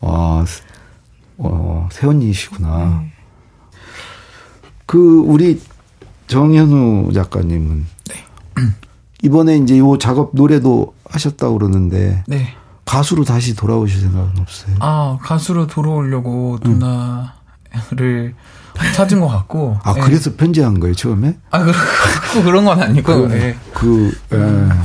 아, 0.00 0.44
어, 1.38 1.88
새언니시구나. 1.92 3.00
네. 3.02 3.12
그, 4.86 5.20
우리 5.24 5.60
정현우 6.26 7.12
작가님은 7.14 7.86
네. 8.10 8.24
이번에 9.22 9.56
이제 9.58 9.78
요 9.78 9.96
작업 9.98 10.30
노래도 10.34 10.94
하셨다고 11.08 11.58
그러는데 11.58 12.24
네. 12.26 12.54
가수로 12.84 13.24
다시 13.24 13.54
돌아오실 13.54 14.00
생각은 14.00 14.38
없어요? 14.40 14.76
아, 14.80 15.18
가수로 15.22 15.68
돌아오려고 15.68 16.58
누나를 16.62 18.34
찾은 18.94 19.20
것 19.20 19.28
같고. 19.28 19.78
아, 19.84 19.94
네. 19.94 20.00
그래서 20.00 20.32
편지한 20.36 20.80
거예요, 20.80 20.94
처음에? 20.94 21.38
아, 21.50 21.62
그, 21.62 21.72
그런 22.42 22.64
건 22.64 22.82
아니고. 22.82 23.28
네. 23.28 23.56
그, 23.72 24.12
예. 24.32 24.36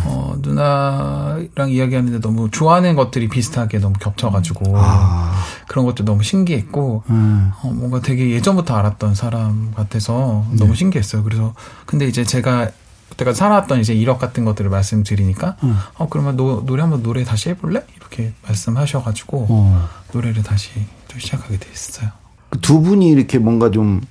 어, 0.06 0.36
누나랑 0.40 1.70
이야기하는데 1.70 2.20
너무 2.20 2.52
좋아하는 2.52 2.96
것들이 2.96 3.28
비슷하게 3.30 3.80
너무 3.80 3.96
겹쳐가지고. 4.00 4.74
아, 4.78 5.34
그런 5.68 5.86
것도 5.86 6.06
너무 6.06 6.22
신기했고. 6.22 7.04
음. 7.10 7.52
어, 7.64 7.72
뭔가 7.74 8.02
되게 8.02 8.30
예전부터 8.30 8.76
알았던 8.76 9.16
사람 9.16 9.72
같아서 9.74 10.46
네. 10.52 10.58
너무 10.58 10.76
신기했어요. 10.76 11.24
그래서 11.24 11.54
근데 11.86 12.08
이제 12.08 12.24
제가 12.24 12.70
그때가 13.10 13.34
살아왔던 13.34 13.80
이제 13.80 13.94
이력 13.94 14.20
같은 14.20 14.46
것들을 14.46 14.70
말씀드리니까 14.70 15.58
음. 15.64 15.78
어 15.96 16.08
그러면 16.10 16.36
노, 16.36 16.66
노래 16.66 16.82
한번 16.82 17.04
노래 17.04 17.24
다시 17.24 17.50
해볼래? 17.50 17.84
이렇게 17.98 18.34
말씀하셔가지고 18.46 19.48
어. 19.50 19.90
노래를 20.14 20.44
다시 20.44 20.72
또 21.08 21.18
시작하게 21.20 21.58
됐어요. 21.58 22.10
그 22.50 22.60
두 22.60 22.82
분이 22.82 23.10
이렇게 23.10 23.40
뭔가 23.40 23.72
좀 23.72 24.02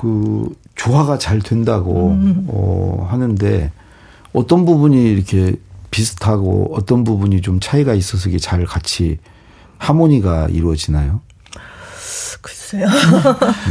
그 0.00 0.56
조화가 0.76 1.18
잘 1.18 1.40
된다고 1.40 2.16
어, 2.48 3.06
하는데 3.10 3.70
어떤 4.32 4.64
부분이 4.64 5.12
이렇게 5.12 5.56
비슷하고 5.90 6.74
어떤 6.74 7.04
부분이 7.04 7.42
좀 7.42 7.60
차이가 7.60 7.92
있어서 7.92 8.30
이게 8.30 8.38
잘 8.38 8.64
같이 8.64 9.18
하모니가 9.76 10.48
이루어지나요? 10.52 11.20
글쎄요. 12.40 12.86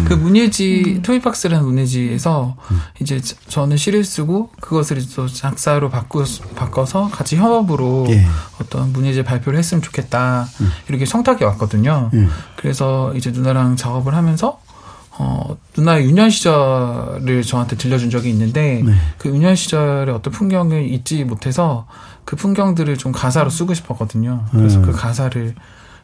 그 0.07 0.13
문예지 0.13 1.01
토이박스라는 1.03 1.65
문예지에서 1.65 2.55
이제 3.01 3.19
저- 3.21 3.35
저는 3.47 3.77
시를 3.77 4.03
쓰고 4.03 4.51
그것을 4.59 5.01
또 5.15 5.27
작사로 5.27 5.89
바꾸, 5.89 6.23
바꿔서 6.55 7.09
같이 7.11 7.35
협업으로 7.37 8.07
예. 8.09 8.25
어떤 8.61 8.91
문예지 8.93 9.23
발표를 9.23 9.57
했으면 9.59 9.81
좋겠다 9.81 10.47
이렇게 10.87 11.05
청탁이 11.05 11.43
왔거든요. 11.43 12.09
음. 12.13 12.29
그래서 12.55 13.13
이제 13.15 13.31
누나랑 13.31 13.75
작업을 13.75 14.13
하면서 14.15 14.59
어 15.21 15.57
누나의 15.75 16.05
유년 16.05 16.29
시절을 16.29 17.43
저한테 17.43 17.75
들려준 17.75 18.09
적이 18.09 18.29
있는데 18.29 18.81
네. 18.85 18.93
그 19.17 19.27
유년 19.29 19.55
시절의 19.55 20.13
어떤 20.15 20.31
풍경을 20.31 20.91
잊지 20.91 21.23
못해서 21.25 21.87
그 22.23 22.35
풍경들을 22.35 22.97
좀 22.97 23.11
가사로 23.11 23.49
쓰고 23.49 23.73
싶었거든요. 23.73 24.45
그래서 24.51 24.77
음. 24.79 24.83
그 24.85 24.91
가사를 24.93 25.55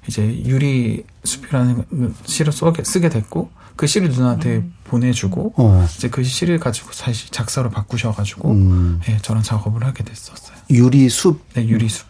이제 0.07 0.43
유리 0.45 1.03
숲이라는 1.24 2.13
시를 2.25 2.51
쏘게, 2.53 2.83
쓰게 2.83 3.09
됐고 3.09 3.50
그 3.75 3.88
시를 3.88 4.09
누나한테 4.09 4.63
보내주고 4.85 5.53
어. 5.57 5.85
이제 5.97 6.09
그 6.09 6.24
시를 6.24 6.59
가지고 6.59 6.91
다시 6.91 7.29
작사로 7.31 7.69
바꾸셔가지고 7.69 8.51
음. 8.51 9.01
예, 9.09 9.17
저랑 9.17 9.43
작업을 9.43 9.83
하게 9.83 10.03
됐었어요. 10.03 10.55
유리 10.69 11.09
숲, 11.09 11.41
네, 11.53 11.67
유리숲. 11.67 12.07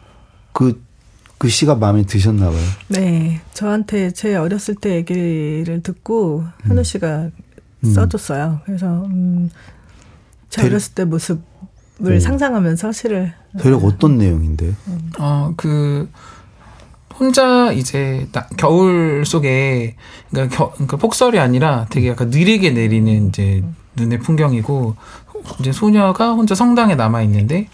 그, 0.51 0.83
그 1.37 1.49
시가 1.49 1.75
마음에 1.75 2.03
드셨나 2.03 2.49
봐요. 2.49 2.59
네. 2.89 3.41
저한테 3.53 4.11
제 4.11 4.35
어렸을 4.35 4.75
때 4.75 4.95
얘기를 4.95 5.81
듣고 5.83 6.45
현우 6.63 6.83
씨가 6.83 7.29
써줬어요. 7.93 8.61
그래서, 8.65 9.05
음, 9.05 9.49
제 10.49 10.61
대- 10.61 10.67
어렸을 10.67 10.93
때 10.93 11.05
모습 11.05 11.41
을 12.03 12.19
상상하면서 12.19 12.91
시를 12.91 13.33
대략 13.57 13.81
어떤 13.85 14.17
내용인데? 14.17 14.75
어, 15.17 15.53
그, 15.55 16.09
혼자 17.19 17.72
이제 17.72 18.27
나- 18.31 18.48
겨울 18.57 19.24
속에 19.25 19.95
그러니까, 20.31 20.55
겨, 20.57 20.72
그러니까 20.74 20.98
폭설이 20.98 21.39
아니라 21.39 21.86
되게 21.89 22.10
약간 22.10 22.29
느리게 22.29 22.72
내리는 22.72 23.29
이제 23.29 23.63
눈의 23.95 24.19
풍경이고 24.19 24.95
이제 25.60 25.72
소녀가 25.72 26.31
혼자 26.34 26.55
성당에 26.55 26.95
남아 26.95 27.22
있는데 27.24 27.67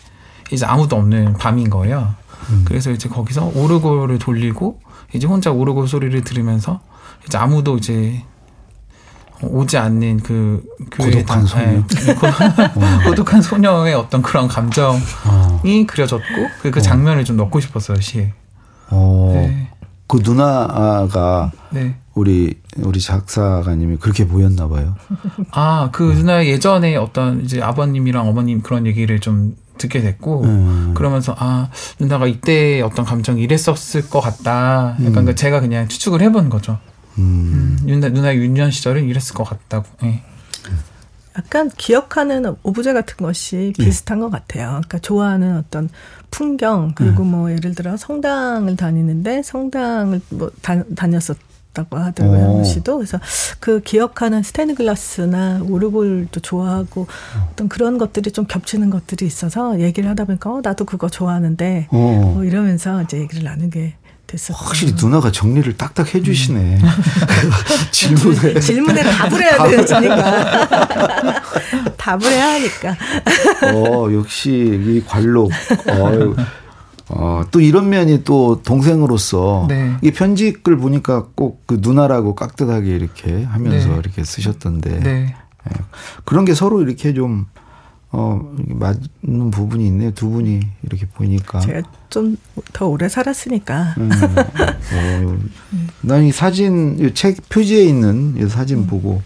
이제 0.51 0.65
아무도 0.65 0.95
없는 0.97 1.33
밤인 1.33 1.69
거예요. 1.69 2.13
그래서 2.65 2.91
이제 2.91 3.07
거기서 3.09 3.51
오르골을 3.55 4.19
돌리고 4.19 4.79
이제 5.13 5.25
혼자 5.27 5.51
오르골 5.51 5.87
소리를 5.87 6.21
들으면서 6.23 6.81
이제 7.25 7.37
아무도 7.37 7.77
이제 7.77 8.23
오지 9.43 9.77
않는 9.77 10.19
그 10.19 10.63
교회에 10.91 11.11
고독한 11.23 11.25
당- 11.25 11.45
소녀. 11.47 11.65
예, 11.71 12.13
고- 12.13 13.05
고독한 13.09 13.41
소녀의 13.41 13.95
어떤 13.95 14.21
그런 14.21 14.47
감정이 14.47 14.99
어. 15.25 15.61
그려졌고 15.87 16.25
그, 16.61 16.69
그 16.71 16.81
장면을 16.81 17.25
좀 17.25 17.37
넣고 17.37 17.59
싶었어요 17.59 17.99
시에. 18.01 18.33
어. 18.91 19.31
네. 19.33 19.67
그 20.07 20.19
누나가 20.23 21.51
네. 21.69 21.95
우리 22.13 22.55
우리 22.77 22.99
작사가님이 22.99 23.97
그렇게 23.97 24.27
보였나 24.27 24.67
봐요. 24.67 24.95
아, 25.51 25.89
그 25.91 26.03
누나 26.03 26.45
예전에 26.45 26.95
어떤 26.97 27.41
이제 27.41 27.61
아버님이랑 27.61 28.27
어머님 28.27 28.61
그런 28.61 28.85
얘기를 28.85 29.19
좀 29.19 29.55
듣게 29.77 30.01
됐고, 30.01 30.43
음. 30.43 30.93
그러면서 30.95 31.35
아, 31.39 31.69
누나가 31.99 32.27
이때 32.27 32.81
어떤 32.81 33.05
감정이 33.05 33.41
이랬었을 33.41 34.09
것 34.09 34.19
같다. 34.19 34.97
약간 35.05 35.25
그 35.25 35.33
제가 35.33 35.61
그냥 35.61 35.87
추측을 35.87 36.21
해본 36.21 36.49
거죠. 36.49 36.77
음. 37.17 37.77
음, 37.81 37.85
누나, 37.85 38.09
누나 38.09 38.35
유년 38.35 38.71
시절은 38.71 39.07
이랬을 39.07 39.33
것 39.33 39.43
같다고. 39.43 39.85
예. 40.03 40.23
약간 41.37 41.69
기억하는 41.69 42.55
오브제 42.63 42.93
같은 42.93 43.17
것이 43.17 43.73
비슷한 43.77 44.19
것 44.19 44.29
같아요. 44.29 44.67
그러니까 44.69 44.99
좋아하는 44.99 45.57
어떤 45.57 45.89
풍경 46.29 46.93
그리고 46.95 47.23
뭐 47.23 47.51
예를 47.51 47.75
들어 47.75 47.97
성당을 47.97 48.75
다니는데 48.75 49.43
성당을 49.43 50.21
뭐 50.29 50.51
다, 50.61 50.83
다녔었 50.95 51.37
다고 51.73 51.97
하더라고요. 51.97 52.39
오. 52.39 52.53
현우 52.55 52.65
씨도 52.65 52.97
그래서 52.97 53.19
그 53.59 53.79
기억하는 53.81 54.43
스테인글라스나 54.43 55.61
오르골도 55.69 56.41
좋아하고 56.41 57.07
어떤 57.51 57.69
그런 57.69 57.97
것들이 57.97 58.31
좀 58.31 58.45
겹치는 58.45 58.89
것들이 58.89 59.25
있어서 59.25 59.79
얘기를 59.79 60.09
하다 60.09 60.25
보니까 60.25 60.51
어, 60.51 60.59
나도 60.61 60.85
그거 60.85 61.07
좋아하는데 61.07 61.87
어. 61.91 62.31
뭐 62.33 62.43
이러면서 62.43 63.01
이제 63.03 63.19
얘기를 63.19 63.43
나누게 63.43 63.95
됐었죠. 64.31 64.53
확실히 64.57 64.93
누나가 64.97 65.31
정리를 65.31 65.75
딱딱 65.77 66.13
해주시네. 66.15 66.79
질문에. 67.91 68.59
질문에 68.61 69.03
답을 69.03 69.41
해야 69.43 69.85
되니까 69.85 71.41
답을 71.97 72.23
해야 72.23 72.53
하니까 72.53 72.97
어, 73.73 74.13
역시 74.13 74.51
이 74.51 75.03
관록. 75.05 75.51
어, 77.13 77.43
또 77.51 77.59
이런 77.59 77.89
면이 77.89 78.23
또 78.23 78.61
동생으로서 78.63 79.65
네. 79.67 79.97
이 80.01 80.11
편집글 80.11 80.77
보니까 80.77 81.25
꼭 81.35 81.61
그 81.71 81.77
누나라고 81.79 82.35
깍듯하게 82.35 82.93
이렇게 82.93 83.45
하면서 83.45 83.87
네. 83.87 83.95
이렇게 83.95 84.25
쓰셨던데 84.25 84.99
네. 84.99 85.35
예. 85.69 85.73
그런 86.25 86.43
게 86.43 86.53
서로 86.53 86.81
이렇게 86.81 87.13
좀 87.13 87.45
어, 88.13 88.41
맞는 88.67 89.51
부분이 89.51 89.87
있네요. 89.87 90.11
두 90.11 90.29
분이 90.29 90.59
이렇게 90.83 91.05
보니까. 91.07 91.59
제가 91.61 91.81
좀 92.09 92.35
더 92.73 92.87
오래 92.87 93.07
살았으니까 93.07 93.95
음, 93.97 94.09
어, 94.11 95.37
난이 96.01 96.31
사진, 96.33 96.97
이 96.99 97.13
책 97.13 97.47
표지에 97.49 97.83
있는 97.85 98.35
이 98.37 98.49
사진 98.49 98.85
보고, 98.87 99.21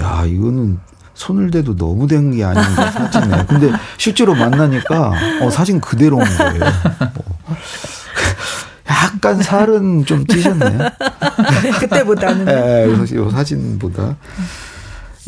야, 0.00 0.24
이거는 0.26 0.78
손을 1.14 1.50
대도 1.52 1.76
너무 1.76 2.06
된 2.08 2.32
게 2.32 2.42
아닌가, 2.44 2.90
사진에. 2.90 3.46
근데 3.46 3.70
실제로 3.96 4.34
만나니까, 4.34 5.12
어, 5.42 5.50
사진 5.50 5.80
그대로인 5.80 6.24
거예요. 6.36 6.64
어. 7.44 7.56
약간 8.88 9.40
살은 9.42 10.04
좀 10.04 10.26
찌셨네요. 10.26 10.78
그때보다는 11.80 12.48
예, 12.48 12.84
요, 12.86 13.04
요 13.24 13.30
사진보다. 13.30 14.16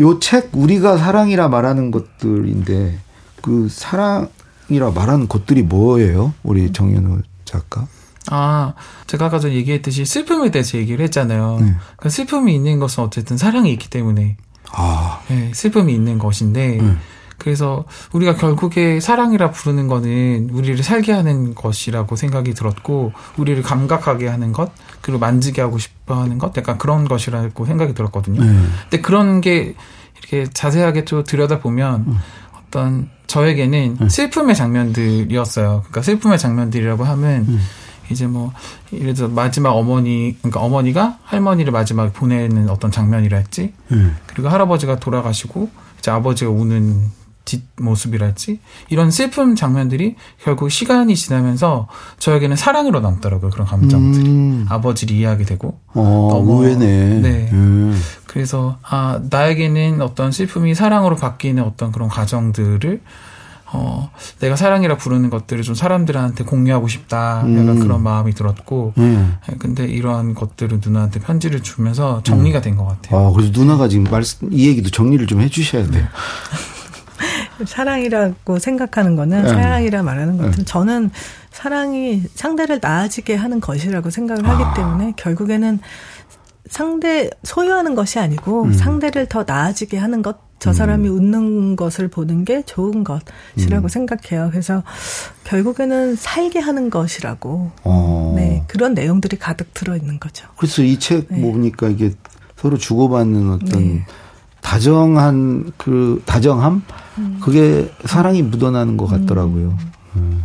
요 0.00 0.18
책, 0.20 0.50
우리가 0.52 0.96
사랑이라 0.96 1.48
말하는 1.48 1.90
것들인데, 1.90 2.98
그 3.42 3.68
사랑이라 3.68 4.90
말하는 4.94 5.28
것들이 5.28 5.62
뭐예요? 5.62 6.34
우리 6.42 6.72
정현우 6.72 7.22
작가? 7.44 7.86
아, 8.30 8.74
제가 9.06 9.26
아까 9.26 9.38
전에 9.38 9.54
얘기했듯이 9.54 10.04
슬픔에 10.04 10.50
대해서 10.50 10.78
얘기를 10.78 11.02
했잖아요. 11.04 11.58
네. 11.60 11.74
그 11.96 12.10
슬픔이 12.10 12.54
있는 12.54 12.78
것은 12.78 13.04
어쨌든 13.04 13.36
사랑이 13.36 13.72
있기 13.72 13.88
때문에 13.88 14.36
아, 14.72 15.20
네, 15.28 15.50
슬픔이 15.54 15.94
있는 15.94 16.18
것인데 16.18 16.78
음. 16.80 16.98
그래서 17.38 17.84
우리가 18.12 18.34
결국에 18.34 19.00
사랑이라 19.00 19.52
부르는 19.52 19.86
거는 19.86 20.50
우리를 20.52 20.82
살게 20.82 21.12
하는 21.12 21.54
것이라고 21.54 22.16
생각이 22.16 22.52
들었고 22.52 23.12
우리를 23.36 23.62
감각하게 23.62 24.26
하는 24.26 24.52
것 24.52 24.72
그리고 25.00 25.20
만지게 25.20 25.62
하고 25.62 25.78
싶어 25.78 26.20
하는 26.20 26.38
것 26.38 26.56
약간 26.56 26.76
그런 26.78 27.06
것이라고 27.06 27.64
생각이 27.64 27.94
들었거든요. 27.94 28.44
네. 28.44 28.60
근데 28.82 29.00
그런 29.00 29.40
게 29.40 29.74
이렇게 30.18 30.50
자세하게 30.52 31.04
또 31.04 31.22
들여다보면 31.22 32.04
음. 32.08 32.18
어떤 32.66 33.08
저에게는 33.28 34.08
슬픔의 34.08 34.56
장면들이었어요. 34.56 35.82
그러니까 35.84 36.02
슬픔의 36.02 36.38
장면들이라고 36.38 37.04
하면 37.04 37.46
음. 37.48 37.60
이제 38.10 38.26
뭐 38.26 38.52
예를 38.92 39.14
들어 39.14 39.28
마지막 39.28 39.70
어머니 39.70 40.34
그러니까 40.38 40.60
어머니가 40.60 41.18
할머니를 41.24 41.72
마지막에 41.72 42.10
보내는 42.12 42.68
어떤 42.68 42.90
장면이랄지 42.90 43.72
네. 43.88 44.10
그리고 44.26 44.48
할아버지가 44.48 44.96
돌아가시고 44.98 45.70
이제 45.98 46.10
아버지가 46.10 46.50
우는 46.50 47.17
뒷 47.48 47.62
모습이랄지 47.80 48.60
이런 48.90 49.10
슬픔 49.10 49.56
장면들이 49.56 50.16
결국 50.44 50.70
시간이 50.70 51.16
지나면서 51.16 51.88
저에게는 52.18 52.56
사랑으로 52.56 53.00
남더라고요 53.00 53.50
그런 53.50 53.66
감정들이 53.66 54.28
음. 54.28 54.66
아버지를 54.68 55.16
이해하게 55.16 55.44
되고 55.44 55.78
어, 55.94 56.28
너무- 56.30 56.62
의외네. 56.64 57.20
네. 57.20 57.48
음. 57.52 57.98
그래서 58.26 58.76
아 58.82 59.18
나에게는 59.30 60.02
어떤 60.02 60.30
슬픔이 60.30 60.74
사랑으로 60.74 61.16
바뀌는 61.16 61.62
어떤 61.62 61.90
그런 61.90 62.10
과정들을 62.10 63.00
어 63.70 64.10
내가 64.40 64.56
사랑이라 64.56 64.96
부르는 64.96 65.28
것들을 65.28 65.62
좀 65.62 65.74
사람들한테 65.74 66.44
공유하고 66.44 66.88
싶다 66.88 67.38
약간 67.40 67.68
음. 67.68 67.78
그런 67.80 68.02
마음이 68.02 68.32
들었고 68.32 68.94
음. 68.96 69.36
예, 69.50 69.56
근데 69.58 69.84
이러한 69.86 70.32
것들을 70.34 70.80
누나한테 70.82 71.20
편지를 71.20 71.62
주면서 71.62 72.22
정리가 72.22 72.60
된것 72.62 72.86
같아요. 72.88 73.26
아, 73.28 73.32
그래서 73.32 73.50
누나가 73.52 73.88
지금 73.88 74.04
말씀, 74.10 74.48
이 74.52 74.68
얘기도 74.68 74.88
정리를 74.90 75.26
좀 75.26 75.40
해주셔야 75.42 75.86
돼요. 75.90 76.06
사랑이라고 77.66 78.58
생각하는 78.58 79.16
거는 79.16 79.42
네. 79.42 79.48
사랑이라 79.48 80.02
말하는 80.02 80.36
것은 80.36 80.64
저는 80.64 81.10
사랑이 81.50 82.22
상대를 82.34 82.78
나아지게 82.82 83.34
하는 83.34 83.60
것이라고 83.60 84.10
생각을 84.10 84.46
아. 84.46 84.50
하기 84.50 84.80
때문에 84.80 85.12
결국에는 85.16 85.80
상대 86.68 87.30
소유하는 87.42 87.94
것이 87.94 88.18
아니고 88.18 88.64
음. 88.64 88.72
상대를 88.72 89.26
더 89.26 89.44
나아지게 89.46 89.96
하는 89.98 90.22
것. 90.22 90.46
저 90.60 90.72
사람이 90.72 91.08
웃는 91.08 91.76
것을 91.76 92.08
보는 92.08 92.44
게 92.44 92.62
좋은 92.62 93.04
것이라고 93.04 93.86
음. 93.86 93.88
생각해요. 93.88 94.48
그래서 94.50 94.82
결국에는 95.44 96.16
살게 96.16 96.58
하는 96.58 96.90
것이라고. 96.90 97.70
어. 97.84 98.34
네. 98.36 98.64
그런 98.66 98.92
내용들이 98.92 99.38
가득 99.38 99.72
들어 99.72 99.96
있는 99.96 100.18
거죠. 100.18 100.48
그래서 100.56 100.82
이책 100.82 101.28
네. 101.30 101.40
보니까 101.42 101.86
이게 101.86 102.10
서로 102.56 102.76
주고받는 102.76 103.52
어떤 103.52 103.68
네. 103.68 104.06
다정한 104.68 105.72
그 105.78 106.22
다정함 106.26 106.82
음. 107.16 107.38
그게 107.42 107.90
사랑이 108.04 108.42
묻어나는 108.42 108.98
것 108.98 109.06
같더라고요. 109.06 109.78
음. 110.16 110.44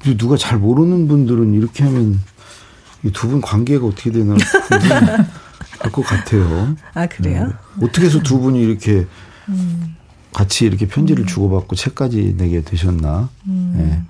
그리고 0.00 0.16
누가 0.16 0.36
잘 0.38 0.56
모르는 0.58 1.06
분들은 1.06 1.52
이렇게 1.52 1.84
하면 1.84 2.18
이 3.04 3.10
두 3.12 3.28
분 3.28 3.42
관계가 3.42 3.84
어떻게 3.86 4.10
되나 4.10 4.36
알것 5.80 6.02
같아요. 6.06 6.74
아, 6.94 7.06
그래요? 7.08 7.52
네. 7.78 7.84
어떻게 7.86 8.06
해서 8.06 8.20
두 8.22 8.40
분이 8.40 8.58
이렇게 8.62 9.06
음. 9.50 9.96
같이 10.32 10.64
이렇게 10.64 10.86
편지를 10.86 11.26
주고받고 11.26 11.76
책까지 11.76 12.36
내게 12.38 12.62
되셨나? 12.62 13.28
음. 13.48 13.74
예. 13.78 14.02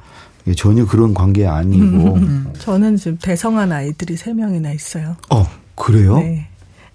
이게 0.44 0.54
전혀 0.54 0.86
그런 0.86 1.14
관계 1.14 1.46
아니고. 1.48 2.16
저는 2.60 2.96
지금 2.96 3.18
대성한 3.20 3.72
아이들이 3.72 4.16
세 4.16 4.32
명이나 4.32 4.70
있어요. 4.72 5.16
어, 5.30 5.48
그래요? 5.74 6.18
네. 6.18 6.46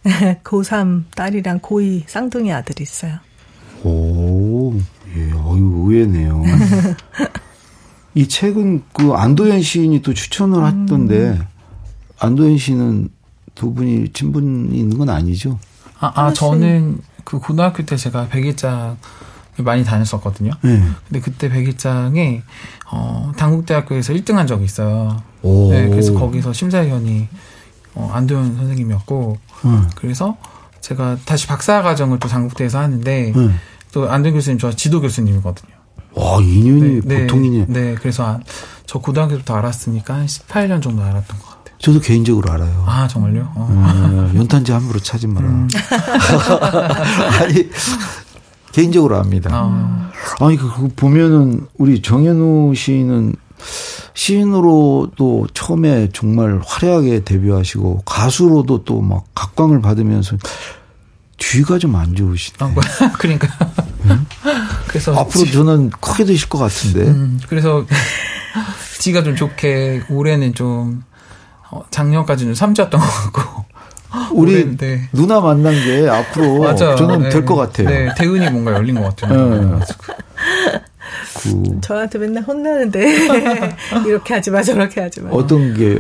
고3 0.43 1.03
딸이랑 1.15 1.59
고2 1.59 2.07
쌍둥이 2.07 2.51
아들이 2.51 2.83
있어요. 2.83 3.19
오, 3.83 4.73
예, 5.15 5.31
어유 5.31 5.85
의외네요. 5.85 6.43
이 8.15 8.27
책은 8.27 8.83
그 8.93 9.13
안도현 9.13 9.61
시인이 9.61 10.01
또 10.01 10.13
추천을 10.13 10.65
했던데, 10.65 11.39
안도현 12.19 12.57
씨는 12.57 13.09
두 13.53 13.73
분이 13.73 14.13
친분이 14.13 14.77
있는 14.77 14.97
건 14.97 15.09
아니죠? 15.09 15.59
아, 15.99 16.11
아 16.15 16.33
저는 16.33 16.99
그 17.23 17.39
고등학교 17.39 17.83
때 17.85 17.95
제가 17.95 18.27
백일장 18.29 18.97
많이 19.57 19.83
다녔었거든요. 19.83 20.51
네. 20.61 20.81
근데 21.07 21.19
그때 21.19 21.49
백일장에 21.49 22.43
어, 22.91 23.31
당국대학교에서 23.37 24.13
1등한 24.13 24.47
적이 24.47 24.65
있어요. 24.65 25.21
오. 25.41 25.71
네, 25.71 25.87
그래서 25.89 26.13
거기서 26.13 26.53
심사위원이 26.53 27.27
어, 27.97 28.11
안도현 28.13 28.55
선생님이었고 28.57 29.37
응. 29.65 29.87
그래서 29.95 30.37
제가 30.81 31.17
다시 31.25 31.47
박사 31.47 31.81
과정을 31.81 32.19
또 32.19 32.27
당국대에서 32.27 32.79
하는데 32.79 33.33
응. 33.35 33.55
또 33.91 34.09
안도현 34.09 34.35
교수님 34.35 34.59
저 34.59 34.71
지도 34.71 35.01
교수님이거든요. 35.01 35.75
와, 36.13 36.37
2년이 36.39 37.01
보통 37.21 37.43
인연. 37.45 37.65
네, 37.69 37.95
그래서 37.95 38.25
한- 38.25 38.43
저 38.85 38.99
고등학교 38.99 39.33
때부터 39.33 39.55
알았으니까 39.55 40.13
한 40.15 40.25
18년 40.25 40.81
정도 40.81 41.03
알았던 41.03 41.37
것 41.39 41.45
같아요. 41.45 41.75
저도 41.79 41.99
개인적으로 41.99 42.51
알아요. 42.51 42.83
아, 42.87 43.07
정말요? 43.07 43.51
어. 43.55 43.67
어, 43.69 44.31
연탄재 44.37 44.73
함부로 44.73 44.99
차지 44.99 45.27
마라. 45.27 45.47
음. 45.47 45.67
아니, 47.41 47.69
개인적으로 48.71 49.17
압니다. 49.17 49.49
아, 49.53 50.11
아니, 50.39 50.57
그, 50.57 50.71
그 50.73 50.87
보면은, 50.95 51.67
우리 51.77 52.01
정현우 52.01 52.73
시인은 52.75 53.35
시인으로도 54.17 55.45
처음에 55.53 56.09
정말 56.11 56.59
화려하게 56.65 57.23
데뷔하시고, 57.23 58.01
가수로도 58.03 58.83
또 58.83 58.99
막 59.01 59.23
각광을 59.35 59.79
받으면서, 59.81 60.37
뒤가 61.37 61.77
좀 61.77 61.95
안 61.95 62.15
좋으시네. 62.15 62.57
아, 62.59 62.65
뭐, 62.67 62.81
그러니까. 63.19 63.47
그래서 64.87 65.15
앞으로 65.15 65.45
저는 65.45 65.91
크게 65.91 66.25
되실 66.25 66.49
것 66.49 66.57
같은데. 66.57 67.01
음, 67.01 67.39
그래서 67.47 67.85
지가 68.99 69.21
좀 69.23 69.35
좋게 69.35 70.05
올해는 70.09 70.55
좀 70.55 71.03
어, 71.69 71.83
작년까지는 71.91 72.55
삼주였던 72.55 72.99
것 72.99 73.05
같고 73.05 73.65
우리 74.33 74.53
올해는, 74.53 74.77
네. 74.77 75.09
누나 75.13 75.39
만난 75.41 75.73
게 75.75 76.09
앞으로. 76.09 76.73
저는 76.75 77.21
네. 77.23 77.29
될것 77.29 77.55
같아요. 77.55 77.87
네, 77.87 78.09
대운이 78.17 78.49
뭔가 78.49 78.71
열린 78.73 78.95
것 78.99 79.15
같아요. 79.15 79.77
네. 79.77 79.85
그 81.51 81.81
저한테 81.81 82.19
맨날 82.19 82.43
혼나는데 82.43 82.99
이렇게 84.07 84.33
하지 84.33 84.51
마 84.51 84.61
저렇게 84.61 85.01
하지 85.01 85.21
마. 85.21 85.29
어떤 85.31 85.73
게 85.73 85.99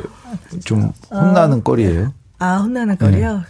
좀 0.65 0.91
혼나는 1.09 1.63
거리예요? 1.63 2.13
아 2.39 2.57
혼나는 2.57 2.97
거리요. 2.97 3.43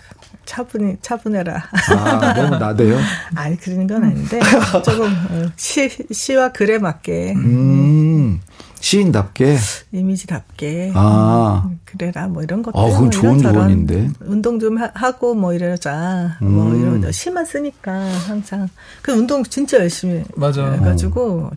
차분히 0.45 0.95
차분해라. 1.01 1.61
아, 1.89 2.33
너무 2.33 2.55
나대요? 2.57 2.97
아니 3.35 3.57
그런 3.57 3.85
건 3.87 4.03
아닌데 4.03 4.39
조금 4.85 5.07
어, 5.29 5.45
시 5.57 5.89
시와 6.11 6.49
글에 6.53 6.77
맞게 6.77 7.33
음, 7.35 8.39
시인답게. 8.79 9.57
이미지답게 9.91 10.91
아. 10.95 11.63
음, 11.65 11.79
그래라 11.85 12.27
뭐 12.27 12.43
이런 12.43 12.61
것들 12.61 12.79
아, 12.79 12.85
그건 12.85 13.01
뭐 13.01 13.09
좋은 13.09 13.39
조언인데. 13.39 14.09
운동 14.21 14.59
좀 14.59 14.77
하, 14.77 14.91
하고 14.93 15.33
뭐 15.33 15.53
이러자 15.53 16.37
뭐 16.41 16.67
음. 16.67 16.81
이런 16.81 17.01
거 17.01 17.11
시만 17.11 17.45
쓰니까 17.45 17.91
항상 18.27 18.69
그 19.01 19.11
운동 19.11 19.43
진짜 19.43 19.77
열심히 19.77 20.23
맞아. 20.35 20.71
해가지고 20.71 21.51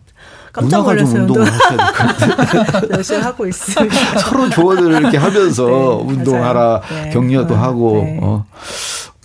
깜짝 0.51 0.77
누나가 0.79 0.97
좀 0.97 1.05
놀랐어요 1.05 1.21
운동을 1.21 1.41
운동 1.41 1.53
하셔야 1.53 1.77
될것 1.77 2.47
같아요. 2.57 2.89
열심히 2.97 3.21
하고 3.21 3.47
있습니다. 3.47 4.19
서로 4.19 4.49
조언을 4.49 4.99
이렇게 4.99 5.17
하면서 5.17 5.65
네, 5.65 6.13
운동하라. 6.13 6.81
네. 6.89 7.09
격려도 7.11 7.53
어, 7.53 7.57
하고, 7.57 8.03
네. 8.03 8.19
어. 8.21 8.45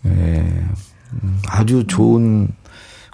네. 0.03 0.13
음, 1.23 1.41
아주 1.49 1.85
좋은 1.89 2.49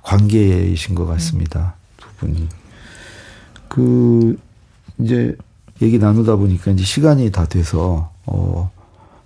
관계이신 0.03 0.95
것 0.95 1.07
같습니다. 1.07 1.75
두 1.97 2.09
분이. 2.18 2.49
그, 3.68 4.37
이제 5.05 5.37
얘기 5.81 5.99
나누다 5.99 6.37
보니까 6.37 6.71
이제 6.73 6.85
시간이 6.85 7.31
다 7.33 7.47
돼서, 7.47 8.11
어, 8.27 8.71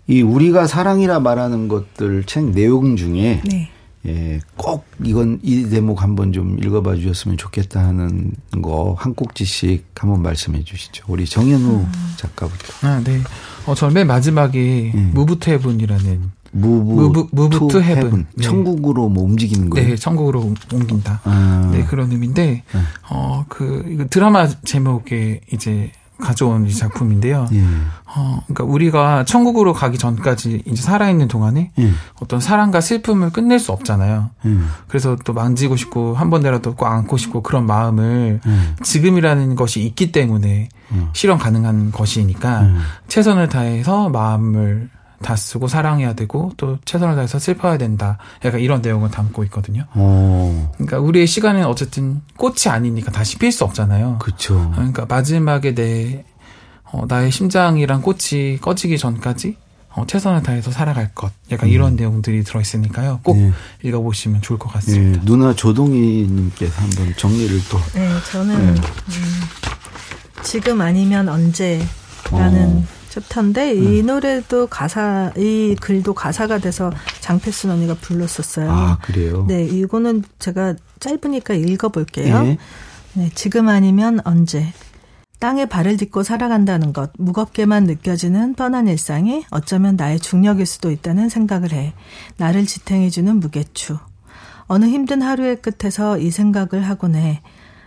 이 0.06 0.22
우리가 0.22 0.66
사랑이라 0.66 1.20
말하는 1.20 1.68
것들 1.68 2.24
책 2.24 2.46
내용 2.52 2.96
중에 2.96 3.42
네. 3.44 3.70
예, 4.06 4.38
꼭 4.56 4.84
이건 5.02 5.40
이 5.42 5.68
대목 5.68 6.00
한번 6.00 6.32
좀 6.32 6.62
읽어봐 6.62 6.94
주셨으면 6.94 7.36
좋겠다 7.36 7.80
하는 7.84 8.30
거 8.62 8.94
한 8.98 9.14
꼭지씩 9.14 9.84
한번 9.96 10.22
말씀해 10.22 10.62
주시죠. 10.62 11.04
우리 11.08 11.26
정현우 11.26 11.84
작가부터. 12.16 12.86
아, 12.86 13.00
네. 13.02 13.20
어, 13.66 13.74
저는 13.74 13.94
맨 13.94 14.06
마지막에 14.06 14.92
음. 14.94 15.10
Move 15.12 15.38
to 15.38 15.50
Heaven이라는 15.50 16.30
Move, 16.60 17.26
move- 17.32 17.68
to 17.68 17.80
Heaven. 17.80 18.26
네. 18.34 18.42
천국으로 18.44 19.08
뭐 19.08 19.24
움직이는 19.24 19.70
거예요. 19.70 19.88
네, 19.90 19.96
천국으로 19.96 20.54
옮긴다. 20.72 21.20
아, 21.24 21.70
네, 21.72 21.84
그런 21.84 22.10
의미인데, 22.12 22.46
네. 22.72 22.80
어, 23.10 23.44
그, 23.48 23.84
이거 23.88 24.04
드라마 24.08 24.48
제목에 24.48 25.40
이제 25.52 25.90
가져온 26.18 26.66
이 26.66 26.72
작품인데요. 26.72 27.46
예. 27.52 27.62
어, 27.62 28.40
그러니까 28.46 28.64
우리가 28.64 29.24
천국으로 29.26 29.74
가기 29.74 29.98
전까지 29.98 30.62
이제 30.64 30.80
살아있는 30.80 31.28
동안에 31.28 31.72
예. 31.78 31.90
어떤 32.22 32.40
사랑과 32.40 32.80
슬픔을 32.80 33.28
끝낼 33.28 33.58
수 33.58 33.70
없잖아요. 33.72 34.30
예. 34.46 34.56
그래서 34.88 35.14
또 35.26 35.34
만지고 35.34 35.76
싶고 35.76 36.14
한 36.14 36.30
번이라도 36.30 36.74
꼭 36.74 36.86
안고 36.86 37.18
싶고 37.18 37.42
그런 37.42 37.66
마음을 37.66 38.40
예. 38.46 38.82
지금이라는 38.82 39.56
것이 39.56 39.82
있기 39.84 40.10
때문에 40.10 40.70
음. 40.92 41.08
실현 41.12 41.36
가능한 41.36 41.92
것이니까 41.92 42.60
음. 42.62 42.78
최선을 43.08 43.50
다해서 43.50 44.08
마음을 44.08 44.88
다 45.22 45.34
쓰고 45.36 45.68
사랑해야 45.68 46.14
되고 46.14 46.52
또 46.56 46.78
최선을 46.84 47.14
다해서 47.14 47.38
슬퍼야 47.38 47.78
된다. 47.78 48.18
약간 48.44 48.60
이런 48.60 48.82
내용을 48.82 49.10
담고 49.10 49.44
있거든요. 49.44 49.84
어, 49.94 50.72
그러니까 50.74 50.98
우리의 50.98 51.26
시간은 51.26 51.64
어쨌든 51.66 52.20
꽃이 52.36 52.66
아니니까 52.68 53.10
다시 53.10 53.38
필 53.38 53.50
수 53.52 53.64
없잖아요. 53.64 54.18
그쵸. 54.18 54.70
그러니까 54.74 55.06
마지막에 55.06 55.74
내 55.74 56.24
어, 56.84 57.04
나의 57.08 57.30
심장이란 57.30 58.02
꽃이 58.02 58.58
꺼지기 58.60 58.98
전까지 58.98 59.56
어, 59.96 60.04
최선을 60.06 60.42
다해서 60.42 60.70
살아갈 60.70 61.14
것. 61.14 61.32
약간 61.50 61.70
이런 61.70 61.96
내용들이 61.96 62.44
들어 62.44 62.60
있으니까요. 62.60 63.20
꼭 63.22 63.38
네. 63.38 63.50
읽어보시면 63.82 64.42
좋을 64.42 64.58
것 64.58 64.68
예, 64.68 64.74
같습니다. 64.74 65.24
누나 65.24 65.54
조동희님께서 65.54 66.82
한번 66.82 67.14
정리를 67.16 67.58
또. 67.70 67.78
네, 67.94 68.10
저는 68.30 68.74
네. 68.74 68.80
음, 68.80 68.82
지금 70.42 70.82
아니면 70.82 71.30
언제라는 71.30 71.86
어. 72.32 72.95
챕터인데 73.20 73.74
이 73.74 74.02
노래도 74.02 74.66
가사, 74.66 75.32
이 75.36 75.74
글도 75.80 76.14
가사가 76.14 76.58
돼서 76.58 76.92
장필순 77.20 77.70
언니가 77.70 77.94
불렀었어요. 77.94 78.70
아, 78.70 78.98
그래요? 79.02 79.46
네, 79.48 79.64
이거는 79.64 80.22
제가 80.38 80.74
짧으니까 81.00 81.54
읽어볼게요. 81.54 82.44
예. 82.44 82.58
네, 83.14 83.30
지금 83.34 83.68
아니면 83.68 84.20
언제. 84.24 84.72
땅에 85.38 85.66
발을 85.66 85.96
딛고 85.98 86.22
살아간다는 86.22 86.92
것, 86.92 87.10
무겁게만 87.18 87.84
느껴지는 87.84 88.54
뻔한 88.54 88.88
일상이 88.88 89.44
어쩌면 89.50 89.96
나의 89.96 90.18
중력일 90.18 90.64
수도 90.66 90.90
있다는 90.90 91.28
생각을 91.28 91.72
해. 91.72 91.92
나를 92.36 92.66
지탱해주는 92.66 93.36
무게추. 93.36 93.98
어느 94.66 94.86
힘든 94.86 95.22
하루의 95.22 95.62
끝에서 95.62 96.18
이 96.18 96.30
생각을 96.30 96.82
하곤 96.82 97.14
해. 97.14 97.42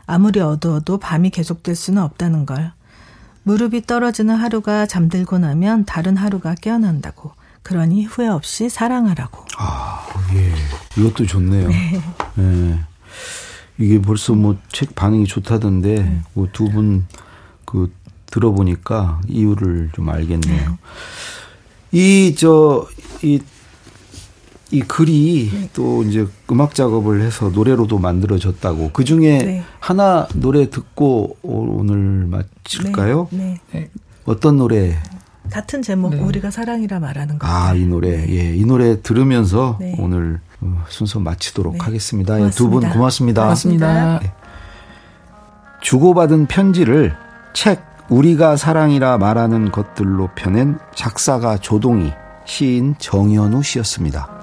아무리 0.05 0.39
어두워도 0.39 0.97
밤이 0.99 1.29
계속될 1.31 1.75
수는 1.75 2.01
없다는 2.01 2.45
걸. 2.45 2.71
무릎이 3.49 3.87
떨어지는 3.87 4.35
하루가 4.35 4.85
잠들고 4.85 5.39
나면 5.39 5.85
다른 5.85 6.15
하루가 6.15 6.53
깨어난다고. 6.53 7.31
그러니 7.63 8.05
후회 8.05 8.27
없이 8.27 8.69
사랑하라고. 8.69 9.43
아, 9.57 10.05
예. 10.35 10.53
이것도 11.01 11.25
좋네요. 11.25 11.67
예. 12.37 12.79
이게 13.79 13.99
벌써 13.99 14.33
뭐 14.33 14.55
책 14.71 14.93
반응이 14.93 15.25
좋다던데 15.25 16.21
뭐두분그 16.33 17.91
들어보니까 18.27 19.19
이유를 19.27 19.89
좀 19.93 20.09
알겠네요. 20.09 20.77
이저이 21.91 23.39
이 24.71 24.81
글이 24.81 25.69
또 25.73 26.03
이제 26.03 26.27
음악 26.51 26.75
작업을 26.75 27.21
해서 27.21 27.49
노래로도 27.49 27.97
만들어졌다고. 27.97 28.91
그 28.93 29.03
중에 29.03 29.37
네. 29.39 29.63
하나 29.79 30.27
노래 30.35 30.69
듣고 30.69 31.37
오- 31.41 31.79
오늘 31.79 31.97
마칠까요? 32.27 33.27
네. 33.31 33.59
네. 33.71 33.79
네. 33.79 33.89
어떤 34.25 34.57
노래? 34.57 34.95
같은 35.49 35.81
제목, 35.81 36.13
네. 36.13 36.21
우리가 36.21 36.51
사랑이라 36.51 36.99
말하는 36.99 37.39
거. 37.39 37.47
아, 37.47 37.73
이 37.73 37.85
노래. 37.85 38.09
예, 38.29 38.55
이 38.55 38.63
노래 38.65 39.01
들으면서 39.01 39.77
네. 39.79 39.95
오늘 39.97 40.39
어, 40.61 40.83
순서 40.89 41.19
마치도록 41.19 41.73
네. 41.73 41.79
하겠습니다. 41.79 42.39
예, 42.39 42.49
두분 42.51 42.81
고맙습니다. 42.91 43.41
고맙습니다. 43.43 43.87
고맙습니다. 43.87 44.33
주고받은 45.81 46.45
편지를 46.45 47.15
책 47.53 47.81
우리가 48.09 48.57
사랑이라 48.57 49.17
말하는 49.17 49.71
것들로 49.71 50.29
펴낸 50.35 50.77
작사가 50.93 51.57
조동희, 51.57 52.11
시인 52.45 52.95
정현우 52.99 53.63
씨였습니다. 53.63 54.38